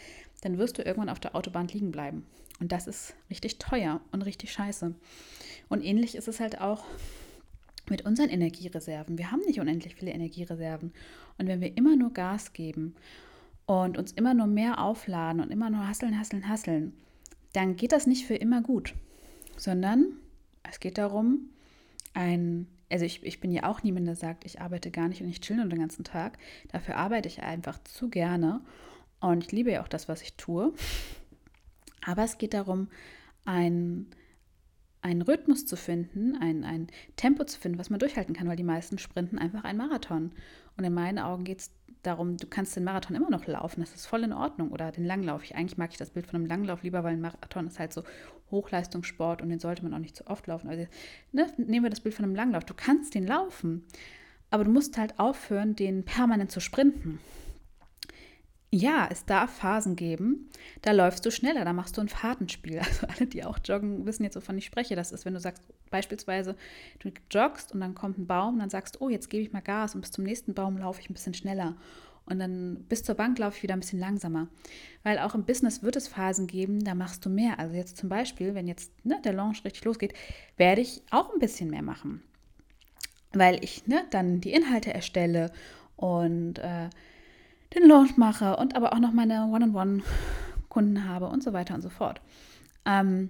dann 0.41 0.59
wirst 0.59 0.77
du 0.77 0.83
irgendwann 0.83 1.09
auf 1.09 1.19
der 1.19 1.35
Autobahn 1.35 1.67
liegen 1.67 1.91
bleiben. 1.91 2.27
Und 2.59 2.71
das 2.71 2.87
ist 2.87 3.15
richtig 3.29 3.57
teuer 3.57 4.01
und 4.11 4.23
richtig 4.23 4.51
scheiße. 4.51 4.93
Und 5.69 5.83
ähnlich 5.83 6.15
ist 6.15 6.27
es 6.27 6.39
halt 6.39 6.59
auch 6.59 6.83
mit 7.89 8.03
unseren 8.05 8.29
Energiereserven. 8.29 9.17
Wir 9.17 9.31
haben 9.31 9.41
nicht 9.41 9.59
unendlich 9.59 9.95
viele 9.95 10.11
Energiereserven. 10.11 10.93
Und 11.37 11.47
wenn 11.47 11.61
wir 11.61 11.75
immer 11.77 11.95
nur 11.95 12.13
Gas 12.13 12.53
geben 12.53 12.95
und 13.65 13.97
uns 13.97 14.11
immer 14.11 14.33
nur 14.33 14.47
mehr 14.47 14.79
aufladen 14.79 15.41
und 15.41 15.51
immer 15.51 15.69
nur 15.69 15.87
hasseln, 15.87 16.19
hasseln, 16.19 16.47
hasseln, 16.47 16.93
dann 17.53 17.75
geht 17.75 17.91
das 17.91 18.07
nicht 18.07 18.25
für 18.25 18.35
immer 18.35 18.61
gut, 18.61 18.93
sondern 19.55 20.13
es 20.63 20.79
geht 20.79 20.97
darum, 20.97 21.49
ein, 22.13 22.67
also 22.89 23.05
ich, 23.05 23.23
ich 23.23 23.39
bin 23.39 23.51
ja 23.51 23.63
auch 23.69 23.83
niemand, 23.83 24.07
der 24.07 24.15
sagt, 24.15 24.45
ich 24.45 24.61
arbeite 24.61 24.91
gar 24.91 25.07
nicht 25.07 25.21
und 25.21 25.29
ich 25.29 25.41
chill 25.41 25.57
nur 25.57 25.65
den 25.65 25.79
ganzen 25.79 26.03
Tag. 26.03 26.37
Dafür 26.71 26.97
arbeite 26.97 27.27
ich 27.27 27.43
einfach 27.43 27.81
zu 27.83 28.09
gerne 28.09 28.61
und 29.19 29.45
ich 29.45 29.51
liebe 29.51 29.71
ja 29.71 29.83
auch 29.83 29.87
das, 29.87 30.07
was 30.07 30.21
ich 30.21 30.33
tue. 30.35 30.73
Aber 32.05 32.23
es 32.23 32.37
geht 32.37 32.53
darum, 32.53 32.87
ein 33.45 34.07
einen 35.01 35.21
Rhythmus 35.21 35.65
zu 35.65 35.75
finden, 35.75 36.35
ein, 36.37 36.63
ein 36.63 36.87
Tempo 37.15 37.43
zu 37.45 37.59
finden, 37.59 37.79
was 37.79 37.89
man 37.89 37.99
durchhalten 37.99 38.35
kann, 38.35 38.47
weil 38.47 38.55
die 38.55 38.63
meisten 38.63 38.97
sprinten 38.97 39.37
einfach 39.37 39.63
einen 39.63 39.77
Marathon. 39.77 40.31
Und 40.75 40.83
in 40.83 40.93
meinen 40.93 41.19
Augen 41.19 41.43
geht 41.43 41.59
es 41.59 41.71
darum, 42.03 42.37
du 42.37 42.47
kannst 42.47 42.75
den 42.75 42.83
Marathon 42.83 43.15
immer 43.15 43.29
noch 43.29 43.47
laufen, 43.47 43.81
das 43.81 43.93
ist 43.93 44.05
voll 44.05 44.23
in 44.23 44.33
Ordnung. 44.33 44.71
Oder 44.71 44.91
den 44.91 45.05
Langlauf. 45.05 45.43
Ich, 45.43 45.55
eigentlich 45.55 45.77
mag 45.77 45.91
ich 45.91 45.97
das 45.97 46.11
Bild 46.11 46.27
von 46.27 46.35
einem 46.35 46.45
Langlauf 46.45 46.83
lieber, 46.83 47.03
weil 47.03 47.13
ein 47.13 47.21
Marathon 47.21 47.67
ist 47.67 47.79
halt 47.79 47.93
so 47.93 48.03
Hochleistungssport 48.51 49.41
und 49.41 49.49
den 49.49 49.59
sollte 49.59 49.83
man 49.83 49.93
auch 49.93 49.99
nicht 49.99 50.15
zu 50.15 50.27
oft 50.27 50.47
laufen. 50.47 50.69
Also 50.69 50.87
ne, 51.31 51.47
nehmen 51.57 51.85
wir 51.85 51.89
das 51.89 51.99
Bild 51.99 52.15
von 52.15 52.25
einem 52.25 52.35
Langlauf. 52.35 52.63
Du 52.65 52.73
kannst 52.73 53.13
den 53.13 53.27
laufen, 53.27 53.85
aber 54.49 54.63
du 54.63 54.71
musst 54.71 54.97
halt 54.97 55.19
aufhören, 55.19 55.75
den 55.75 56.03
permanent 56.03 56.51
zu 56.51 56.59
sprinten. 56.59 57.19
Ja, 58.69 59.07
es 59.09 59.23
darf 59.23 59.59
Phasen 59.59 59.95
geben, 59.95 60.49
da 60.81 60.91
läufst 60.91 61.25
du 61.25 61.31
schneller, 61.31 61.63
da 61.63 61.71
machst 61.71 61.95
du 61.95 62.01
ein 62.01 62.09
Fahrtenspiel. 62.09 62.81
Also 62.85 63.07
alle, 63.07 63.27
die 63.27 63.45
auch 63.45 63.59
joggen, 63.63 64.05
wissen 64.05 64.23
jetzt, 64.23 64.35
wovon 64.35 64.57
ich 64.57 64.65
spreche. 64.65 64.95
Das 64.95 65.13
ist, 65.13 65.23
wenn 65.23 65.33
du 65.33 65.39
sagst, 65.39 65.63
beispielsweise, 65.89 66.55
du 66.99 67.09
joggst 67.31 67.71
und 67.71 67.79
dann 67.79 67.95
kommt 67.95 68.17
ein 68.17 68.27
Baum 68.27 68.59
dann 68.59 68.69
sagst, 68.69 68.99
oh, 68.99 69.09
jetzt 69.09 69.29
gebe 69.29 69.43
ich 69.43 69.53
mal 69.53 69.61
Gas 69.61 69.95
und 69.95 70.01
bis 70.01 70.11
zum 70.11 70.25
nächsten 70.25 70.53
Baum 70.53 70.77
laufe 70.77 70.99
ich 70.99 71.09
ein 71.09 71.13
bisschen 71.13 71.33
schneller. 71.33 71.77
Und 72.25 72.39
dann 72.39 72.83
bis 72.89 73.03
zur 73.03 73.15
Bank 73.15 73.39
laufe 73.39 73.55
ich 73.55 73.63
wieder 73.63 73.73
ein 73.73 73.79
bisschen 73.79 73.99
langsamer. 73.99 74.49
Weil 75.03 75.19
auch 75.19 75.33
im 75.33 75.45
Business 75.45 75.81
wird 75.81 75.95
es 75.95 76.09
Phasen 76.09 76.45
geben, 76.45 76.83
da 76.83 76.93
machst 76.93 77.25
du 77.25 77.29
mehr. 77.29 77.57
Also 77.59 77.73
jetzt 77.73 77.95
zum 77.95 78.09
Beispiel, 78.09 78.53
wenn 78.53 78.67
jetzt 78.67 78.91
ne, 79.05 79.17
der 79.23 79.31
Launch 79.31 79.63
richtig 79.63 79.85
losgeht, 79.85 80.13
werde 80.57 80.81
ich 80.81 81.01
auch 81.09 81.31
ein 81.31 81.39
bisschen 81.39 81.69
mehr 81.69 81.83
machen. 81.83 82.21
Weil 83.31 83.63
ich 83.63 83.87
ne, 83.87 84.03
dann 84.09 84.41
die 84.41 84.51
Inhalte 84.51 84.93
erstelle 84.93 85.53
und 85.95 86.59
äh, 86.59 86.89
den 87.75 87.87
Launch 87.87 88.17
mache 88.17 88.55
und 88.57 88.75
aber 88.75 88.93
auch 88.93 88.99
noch 88.99 89.11
meine 89.11 89.47
One-on-One-Kunden 89.47 91.07
habe 91.07 91.27
und 91.27 91.43
so 91.43 91.53
weiter 91.53 91.75
und 91.75 91.81
so 91.81 91.89
fort. 91.89 92.21
Ähm, 92.85 93.29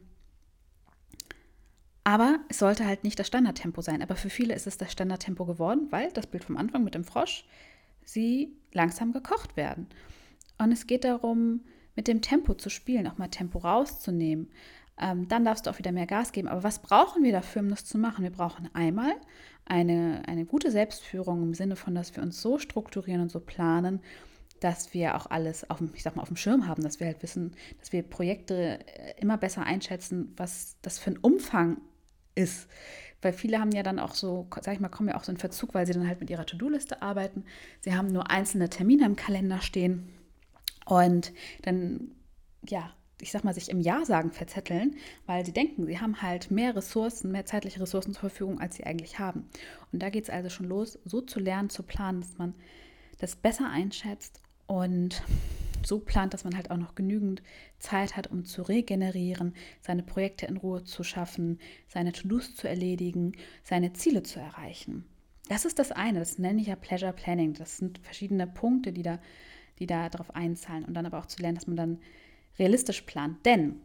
aber 2.04 2.40
es 2.48 2.60
sollte 2.60 2.86
halt 2.86 3.04
nicht 3.04 3.20
das 3.20 3.28
Standardtempo 3.28 3.82
sein. 3.82 4.02
Aber 4.02 4.16
für 4.16 4.30
viele 4.30 4.54
ist 4.54 4.66
es 4.66 4.78
das 4.78 4.94
Standardtempo 4.94 5.44
geworden, 5.44 5.88
weil 5.90 6.10
das 6.14 6.28
Bild 6.28 6.46
vom 6.46 6.56
Anfang 6.56 6.86
mit 6.86 6.96
dem 6.96 7.04
Frosch, 7.04 7.44
sie 8.06 8.54
langsam 8.72 9.12
gekocht 9.12 9.58
werden. 9.58 9.88
Und 10.58 10.72
es 10.72 10.88
geht 10.88 11.04
darum, 11.04 11.66
mit 11.98 12.08
dem 12.08 12.22
Tempo 12.22 12.54
zu 12.54 12.70
spielen, 12.70 13.08
auch 13.08 13.18
mal 13.18 13.28
Tempo 13.28 13.60
rauszunehmen. 13.60 14.50
Ähm, 15.00 15.28
dann 15.28 15.46
darfst 15.46 15.66
du 15.66 15.70
auch 15.70 15.78
wieder 15.78 15.92
mehr 15.92 16.08
Gas 16.08 16.32
geben. 16.32 16.48
Aber 16.48 16.64
was 16.64 16.80
brauchen 16.80 17.24
wir 17.24 17.32
dafür, 17.32 17.62
um 17.62 17.70
das 17.70 17.86
zu 17.86 17.98
machen? 17.98 18.24
Wir 18.24 18.32
brauchen 18.32 18.70
einmal 18.74 19.14
eine, 19.66 20.24
eine 20.28 20.46
gute 20.46 20.72
Selbstführung 20.72 21.44
im 21.44 21.54
Sinne 21.54 21.76
von, 21.76 21.94
dass 21.94 22.16
wir 22.16 22.24
uns 22.24 22.42
so 22.42 22.58
strukturieren 22.58 23.22
und 23.22 23.32
so 23.32 23.40
planen, 23.40 24.02
dass 24.60 24.94
wir 24.94 25.16
auch 25.16 25.28
alles 25.28 25.70
auf, 25.70 25.82
ich 25.94 26.02
sag 26.04 26.16
mal, 26.16 26.24
auf 26.24 26.30
dem 26.30 26.38
Schirm 26.38 26.68
haben, 26.68 26.82
dass 26.82 27.00
wir 27.00 27.08
halt 27.08 27.22
wissen, 27.22 27.56
dass 27.80 27.92
wir 27.92 28.02
Projekte 28.02 28.80
äh, 28.88 29.14
immer 29.20 29.38
besser 29.38 29.64
einschätzen, 29.64 30.34
was 30.36 30.78
das 30.82 30.98
für 30.98 31.12
ein 31.12 31.18
Umfang 31.18 31.78
ist. 32.34 32.68
Weil 33.22 33.34
viele 33.34 33.60
haben 33.60 33.72
ja 33.72 33.84
dann 33.84 34.00
auch 34.00 34.14
so, 34.14 34.48
sag 34.62 34.74
ich 34.74 34.80
mal, 34.80 34.90
kommen 34.90 35.10
ja 35.10 35.16
auch 35.16 35.24
so 35.24 35.32
in 35.32 35.38
Verzug, 35.38 35.74
weil 35.74 35.86
sie 35.86 35.94
dann 35.94 36.08
halt 36.08 36.20
mit 36.20 36.30
ihrer 36.30 36.46
To-Do-Liste 36.46 37.02
arbeiten. 37.02 37.46
Sie 37.82 37.96
haben 37.96 38.08
nur 38.08 38.30
einzelne 38.30 38.70
Termine 38.70 39.06
im 39.06 39.16
Kalender 39.16 39.62
stehen 39.62 40.14
und 40.86 41.34
dann, 41.64 42.12
ja, 42.68 42.94
ich 43.22 43.32
sag 43.32 43.44
mal, 43.44 43.54
sich 43.54 43.70
im 43.70 43.82
Ja 43.82 44.06
sagen 44.06 44.32
verzetteln, 44.32 44.96
weil 45.26 45.46
sie 45.46 45.54
denken, 45.54 45.86
sie 45.88 46.00
haben 46.00 46.22
halt 46.22 46.52
mehr 46.52 46.76
Ressourcen, 46.76 47.32
mehr 47.32 47.46
zeitliche 47.46 47.82
Ressourcen 47.82 48.14
zur 48.14 48.30
Verfügung, 48.30 48.60
als 48.60 48.76
sie 48.76 48.84
eigentlich 48.84 49.18
haben. 49.20 49.50
Und 49.92 50.04
da 50.04 50.10
geht 50.10 50.26
es 50.26 50.30
also 50.30 50.50
schon 50.50 50.68
los, 50.68 51.00
so 51.06 51.22
zu 51.22 51.40
lernen, 51.40 51.70
zu 51.70 51.84
planen, 51.84 52.22
dass 52.22 52.38
man 52.38 52.54
das 53.18 53.36
besser 53.36 53.70
einschätzt 53.70 54.42
und 54.68 55.24
so 55.84 56.00
plant, 56.00 56.34
dass 56.34 56.44
man 56.44 56.56
halt 56.56 56.70
auch 56.70 56.78
noch 56.78 56.96
genügend 56.96 57.42
Zeit 57.80 58.18
hat, 58.18 58.28
um 58.28 58.46
zu 58.46 58.62
regenerieren, 58.62 59.56
seine 59.82 60.04
Projekte 60.04 60.46
in 60.46 60.58
Ruhe 60.58 60.84
zu 60.84 61.04
schaffen, 61.04 61.60
seine 61.88 62.12
To-Dos 62.12 62.56
zu 62.56 62.68
erledigen, 62.68 63.34
seine 63.64 63.94
Ziele 63.94 64.24
zu 64.24 64.40
erreichen. 64.40 65.06
Das 65.50 65.66
ist 65.66 65.80
das 65.80 65.92
eine, 65.92 66.20
das 66.20 66.40
nenne 66.40 66.62
ich 66.62 66.68
ja 66.68 66.76
Pleasure 66.76 67.14
Planning. 67.14 67.54
Das 67.54 67.78
sind 67.78 68.00
verschiedene 68.00 68.48
Punkte, 68.48 68.92
die 68.92 69.02
da, 69.02 69.20
die 69.80 69.88
da 69.88 70.10
darauf 70.10 70.36
einzahlen. 70.36 70.84
Und 70.84 70.94
dann 70.94 71.06
aber 71.06 71.20
auch 71.20 71.28
zu 71.28 71.42
lernen, 71.42 71.56
dass 71.56 71.68
man 71.68 71.78
dann 71.78 72.00
realistisch 72.60 73.02
plant. 73.02 73.46
Denn 73.46 73.82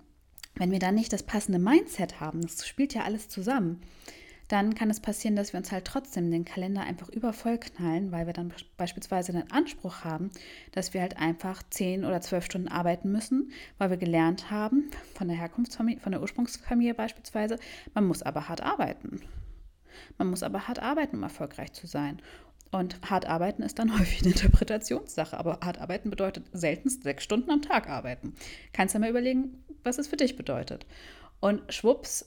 wenn 0.56 0.70
wir 0.70 0.78
dann 0.78 0.94
nicht 0.94 1.12
das 1.12 1.22
passende 1.22 1.58
Mindset 1.58 2.20
haben, 2.20 2.42
das 2.42 2.66
spielt 2.66 2.94
ja 2.94 3.04
alles 3.04 3.28
zusammen, 3.28 3.82
dann 4.48 4.74
kann 4.74 4.90
es 4.90 5.00
passieren, 5.00 5.34
dass 5.34 5.54
wir 5.54 5.58
uns 5.58 5.72
halt 5.72 5.86
trotzdem 5.86 6.30
den 6.30 6.44
Kalender 6.44 6.82
einfach 6.82 7.08
übervoll 7.08 7.56
knallen, 7.56 8.12
weil 8.12 8.26
wir 8.26 8.34
dann 8.34 8.52
beispielsweise 8.76 9.32
den 9.32 9.50
Anspruch 9.50 10.04
haben, 10.04 10.30
dass 10.72 10.92
wir 10.92 11.00
halt 11.00 11.16
einfach 11.16 11.62
zehn 11.70 12.04
oder 12.04 12.20
zwölf 12.20 12.44
Stunden 12.44 12.68
arbeiten 12.68 13.10
müssen, 13.10 13.50
weil 13.78 13.88
wir 13.88 13.96
gelernt 13.96 14.50
haben, 14.50 14.90
von 15.14 15.28
der 15.28 15.38
Herkunftsfamilie, 15.38 16.00
von 16.00 16.12
der 16.12 16.20
Ursprungsfamilie 16.20 16.92
beispielsweise, 16.92 17.58
man 17.94 18.04
muss 18.04 18.22
aber 18.22 18.50
hart 18.50 18.60
arbeiten. 18.60 19.22
Man 20.18 20.28
muss 20.28 20.42
aber 20.42 20.68
hart 20.68 20.80
arbeiten, 20.80 21.16
um 21.16 21.22
erfolgreich 21.22 21.72
zu 21.72 21.86
sein. 21.86 22.20
Und 22.72 22.98
hart 23.08 23.26
arbeiten 23.26 23.62
ist 23.62 23.78
dann 23.78 23.96
häufig 23.98 24.22
eine 24.22 24.32
Interpretationssache. 24.32 25.38
Aber 25.38 25.60
hart 25.62 25.78
arbeiten 25.78 26.10
bedeutet 26.10 26.46
selten 26.52 26.88
sechs 26.88 27.22
Stunden 27.22 27.50
am 27.50 27.62
Tag 27.62 27.88
arbeiten. 27.88 28.34
Kannst 28.72 28.94
du 28.94 28.98
mal 28.98 29.10
überlegen, 29.10 29.62
was 29.84 29.98
es 29.98 30.08
für 30.08 30.16
dich 30.16 30.36
bedeutet. 30.36 30.86
Und 31.38 31.62
schwupps 31.72 32.26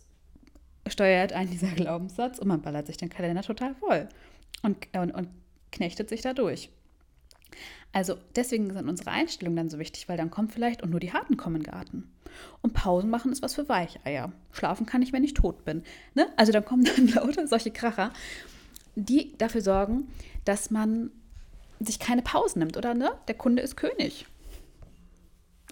steuert 0.88 1.34
ein 1.34 1.50
dieser 1.50 1.68
Glaubenssatz 1.76 2.40
und 2.40 2.48
man 2.48 2.62
ballert 2.62 2.88
sich 2.88 2.98
den 2.98 3.10
Kalender 3.10 3.42
total 3.42 3.76
voll 3.76 4.08
und, 4.62 4.78
und, 4.96 5.12
und 5.12 5.30
knechtet 5.72 6.10
sich 6.10 6.22
da 6.22 6.34
durch. 6.34 6.70
Also 7.92 8.18
deswegen 8.36 8.72
sind 8.74 8.90
unsere 8.90 9.12
Einstellungen 9.12 9.56
dann 9.56 9.70
so 9.70 9.80
wichtig, 9.80 10.10
weil 10.10 10.18
dann 10.18 10.30
kommt 10.30 10.52
vielleicht 10.52 10.84
und 10.84 10.90
nur 10.90 11.00
die 11.00 11.14
Harten 11.14 11.38
kommen 11.38 11.56
in 11.56 11.64
den 11.64 11.72
Garten. 11.72 12.12
Und 12.62 12.74
Pausen 12.74 13.10
machen 13.10 13.32
ist 13.32 13.42
was 13.42 13.56
für 13.56 13.70
Weicheier. 13.70 14.34
Schlafen 14.52 14.86
kann 14.86 15.02
ich, 15.02 15.14
wenn 15.14 15.24
ich 15.24 15.34
tot 15.34 15.64
bin. 15.64 15.84
Ne? 16.14 16.28
Also 16.36 16.52
dann 16.52 16.66
kommen 16.66 16.84
dann 16.84 17.08
lauter 17.14 17.48
solche 17.48 17.72
Kracher, 17.72 18.12
die 18.96 19.38
dafür 19.38 19.62
sorgen, 19.62 20.08
dass 20.46 20.72
man 20.72 21.12
sich 21.80 22.00
keine 22.00 22.22
Pausen 22.22 22.60
nimmt, 22.60 22.78
oder 22.78 22.94
ne? 22.94 23.12
Der 23.28 23.36
Kunde 23.36 23.62
ist 23.62 23.76
König. 23.76 24.26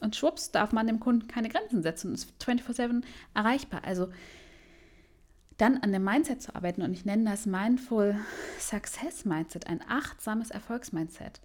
Und 0.02 0.16
schwupps 0.16 0.52
darf 0.52 0.74
man 0.74 0.88
dem 0.88 1.00
Kunden 1.00 1.28
keine 1.28 1.50
Grenzen 1.50 1.82
setzen 1.82 2.10
und 2.10 2.16
ist 2.16 2.34
24-7 2.42 3.04
erreichbar. 3.34 3.82
Also 3.86 4.10
dann 5.58 5.78
an 5.78 5.94
dem 5.94 6.04
Mindset 6.04 6.42
zu 6.42 6.56
arbeiten 6.56 6.82
und 6.82 6.94
ich 6.94 7.06
nenne 7.06 7.30
das 7.30 7.46
Mindful 7.46 8.16
Success 8.60 9.24
Mindset, 9.24 9.68
ein 9.68 9.82
achtsames 9.88 10.52
Erfolgsmindset, 10.52 11.40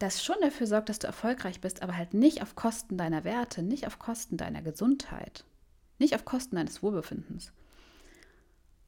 das 0.00 0.24
schon 0.24 0.36
dafür 0.40 0.66
sorgt, 0.66 0.88
dass 0.88 0.98
du 0.98 1.06
erfolgreich 1.06 1.60
bist, 1.60 1.82
aber 1.82 1.96
halt 1.96 2.14
nicht 2.14 2.42
auf 2.42 2.56
Kosten 2.56 2.96
deiner 2.96 3.22
Werte, 3.24 3.62
nicht 3.62 3.86
auf 3.86 3.98
Kosten 3.98 4.38
deiner 4.38 4.62
Gesundheit, 4.62 5.44
nicht 5.98 6.14
auf 6.14 6.24
Kosten 6.24 6.56
deines 6.56 6.82
Wohlbefindens. 6.82 7.52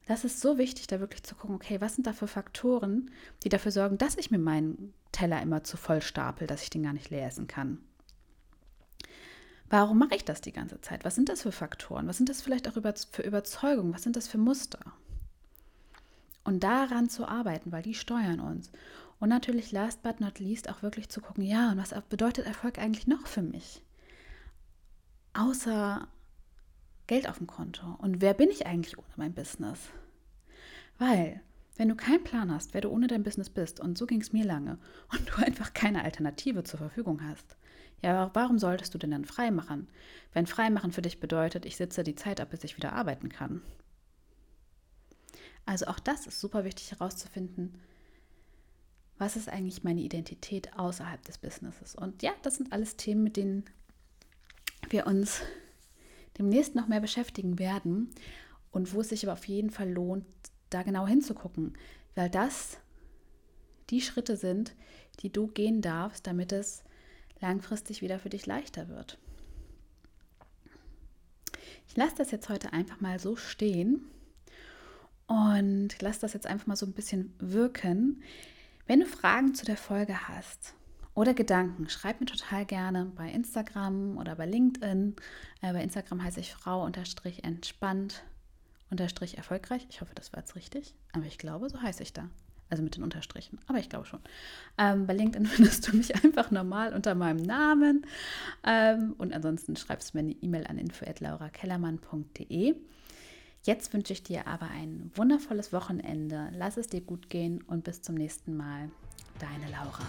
Das 0.05 0.25
ist 0.25 0.41
so 0.41 0.57
wichtig, 0.57 0.87
da 0.87 0.99
wirklich 0.99 1.23
zu 1.23 1.35
gucken, 1.35 1.55
okay, 1.55 1.79
was 1.79 1.95
sind 1.95 2.07
da 2.07 2.13
für 2.13 2.27
Faktoren, 2.27 3.09
die 3.43 3.49
dafür 3.49 3.71
sorgen, 3.71 3.97
dass 3.97 4.17
ich 4.17 4.31
mir 4.31 4.39
meinen 4.39 4.93
Teller 5.11 5.41
immer 5.41 5.63
zu 5.63 5.77
voll 5.77 6.01
stapel, 6.01 6.45
dass 6.45 6.63
ich 6.63 6.69
den 6.69 6.83
gar 6.83 6.93
nicht 6.93 7.09
leer 7.09 7.27
essen 7.27 7.47
kann. 7.47 7.79
Warum 9.69 9.97
mache 9.97 10.15
ich 10.15 10.25
das 10.25 10.41
die 10.41 10.51
ganze 10.51 10.81
Zeit? 10.81 11.05
Was 11.05 11.15
sind 11.15 11.29
das 11.29 11.41
für 11.41 11.51
Faktoren? 11.51 12.07
Was 12.07 12.17
sind 12.17 12.29
das 12.29 12.41
vielleicht 12.41 12.67
auch 12.67 12.73
für 12.73 13.21
Überzeugungen? 13.23 13.93
Was 13.93 14.03
sind 14.03 14.15
das 14.15 14.27
für 14.27 14.37
Muster? 14.37 14.79
Und 16.43 16.63
daran 16.63 17.09
zu 17.09 17.25
arbeiten, 17.25 17.71
weil 17.71 17.81
die 17.81 17.93
steuern 17.93 18.41
uns. 18.41 18.71
Und 19.19 19.29
natürlich, 19.29 19.71
last 19.71 20.03
but 20.03 20.19
not 20.19 20.39
least, 20.39 20.69
auch 20.69 20.83
wirklich 20.83 21.07
zu 21.07 21.21
gucken, 21.21 21.45
ja, 21.45 21.71
und 21.71 21.77
was 21.77 21.95
bedeutet 22.09 22.45
Erfolg 22.45 22.77
eigentlich 22.77 23.07
noch 23.07 23.25
für 23.25 23.41
mich? 23.41 23.81
Außer 25.33 26.07
Geld 27.07 27.27
auf 27.27 27.37
dem 27.37 27.47
Konto. 27.47 27.95
Und 27.99 28.21
wer 28.21 28.33
bin 28.33 28.49
ich 28.49 28.65
eigentlich 28.65 28.97
ohne 28.97 29.07
mein 29.15 29.33
Business? 29.33 29.89
Weil, 30.97 31.41
wenn 31.75 31.89
du 31.89 31.95
keinen 31.95 32.23
Plan 32.23 32.51
hast, 32.51 32.73
wer 32.73 32.81
du 32.81 32.89
ohne 32.89 33.07
dein 33.07 33.23
Business 33.23 33.49
bist, 33.49 33.79
und 33.79 33.97
so 33.97 34.05
ging 34.05 34.21
es 34.21 34.33
mir 34.33 34.45
lange, 34.45 34.77
und 35.11 35.29
du 35.29 35.45
einfach 35.45 35.73
keine 35.73 36.03
Alternative 36.03 36.63
zur 36.63 36.79
Verfügung 36.79 37.21
hast, 37.27 37.57
ja, 38.01 38.29
warum 38.33 38.59
solltest 38.59 38.93
du 38.93 38.97
denn 38.97 39.11
dann 39.11 39.25
frei 39.25 39.49
machen? 39.49 39.87
Wenn 40.33 40.45
Freimachen 40.45 40.91
für 40.91 41.01
dich 41.01 41.21
bedeutet, 41.21 41.65
ich 41.65 41.77
sitze 41.77 42.03
die 42.03 42.15
Zeit 42.15 42.41
ab, 42.41 42.49
bis 42.49 42.63
ich 42.65 42.75
wieder 42.75 42.91
arbeiten 42.93 43.29
kann. 43.29 43.61
Also 45.65 45.85
auch 45.85 45.99
das 45.99 46.27
ist 46.27 46.41
super 46.41 46.65
wichtig 46.65 46.91
herauszufinden, 46.91 47.79
was 49.17 49.37
ist 49.37 49.47
eigentlich 49.47 49.85
meine 49.85 50.01
Identität 50.01 50.77
außerhalb 50.77 51.23
des 51.23 51.37
Businesses. 51.37 51.95
Und 51.95 52.23
ja, 52.23 52.31
das 52.41 52.57
sind 52.57 52.73
alles 52.73 52.97
Themen, 52.97 53.23
mit 53.23 53.37
denen 53.37 53.63
wir 54.89 55.07
uns 55.07 55.41
demnächst 56.37 56.75
noch 56.75 56.87
mehr 56.87 56.99
beschäftigen 56.99 57.59
werden 57.59 58.09
und 58.71 58.93
wo 58.93 59.01
es 59.01 59.09
sich 59.09 59.23
aber 59.25 59.33
auf 59.33 59.45
jeden 59.45 59.69
Fall 59.69 59.91
lohnt, 59.91 60.25
da 60.69 60.83
genau 60.83 61.07
hinzugucken, 61.07 61.77
weil 62.15 62.29
das 62.29 62.77
die 63.89 64.01
Schritte 64.01 64.37
sind, 64.37 64.75
die 65.19 65.31
du 65.31 65.47
gehen 65.47 65.81
darfst, 65.81 66.25
damit 66.25 66.51
es 66.51 66.83
langfristig 67.39 68.01
wieder 68.01 68.19
für 68.19 68.29
dich 68.29 68.45
leichter 68.45 68.89
wird. 68.89 69.19
Ich 71.87 71.95
lasse 71.95 72.15
das 72.17 72.31
jetzt 72.31 72.49
heute 72.49 72.73
einfach 72.73 73.01
mal 73.01 73.19
so 73.19 73.35
stehen 73.35 74.01
und 75.27 76.01
lasse 76.01 76.21
das 76.21 76.33
jetzt 76.33 76.47
einfach 76.47 76.67
mal 76.67 76.75
so 76.75 76.85
ein 76.85 76.93
bisschen 76.93 77.33
wirken. 77.39 78.23
Wenn 78.87 79.01
du 79.01 79.05
Fragen 79.05 79.53
zu 79.53 79.65
der 79.65 79.77
Folge 79.77 80.27
hast 80.27 80.73
oder 81.15 81.33
Gedanken, 81.33 81.89
schreib 81.89 82.19
mir 82.19 82.25
total 82.25 82.65
gerne 82.65 83.11
bei 83.15 83.29
Instagram 83.29 84.17
oder 84.17 84.35
bei 84.35 84.45
LinkedIn. 84.45 85.15
Äh, 85.61 85.73
bei 85.73 85.83
Instagram 85.83 86.23
heiße 86.23 86.39
ich 86.39 86.53
Frau 86.53 86.87
entspannt 87.43 88.23
erfolgreich. 89.37 89.85
Ich 89.89 90.01
hoffe, 90.01 90.13
das 90.15 90.33
war 90.33 90.39
jetzt 90.39 90.55
richtig, 90.55 90.95
aber 91.13 91.25
ich 91.25 91.37
glaube, 91.37 91.69
so 91.69 91.81
heiße 91.81 92.03
ich 92.03 92.13
da. 92.13 92.29
Also 92.69 92.81
mit 92.81 92.95
den 92.95 93.03
Unterstrichen, 93.03 93.59
aber 93.67 93.77
ich 93.77 93.89
glaube 93.89 94.05
schon. 94.05 94.21
Ähm, 94.79 95.05
bei 95.05 95.13
LinkedIn 95.13 95.45
findest 95.49 95.87
du 95.87 95.95
mich 95.95 96.15
einfach 96.23 96.49
normal 96.49 96.93
unter 96.93 97.13
meinem 97.13 97.43
Namen. 97.43 98.07
Ähm, 98.63 99.13
und 99.19 99.33
ansonsten 99.33 99.75
schreibst 99.75 100.13
du 100.13 100.17
mir 100.17 100.23
eine 100.23 100.31
E-Mail 100.31 100.65
an 100.65 100.79
info.laurakellermann.de. 100.79 102.75
Jetzt 103.63 103.93
wünsche 103.93 104.13
ich 104.13 104.23
dir 104.23 104.47
aber 104.47 104.69
ein 104.71 105.11
wundervolles 105.15 105.71
Wochenende. 105.71 106.49
Lass 106.53 106.77
es 106.77 106.87
dir 106.87 107.01
gut 107.01 107.29
gehen 107.29 107.61
und 107.61 107.83
bis 107.83 108.01
zum 108.01 108.15
nächsten 108.15 108.57
Mal. 108.57 108.89
Deine 109.39 109.69
Laura. 109.71 110.05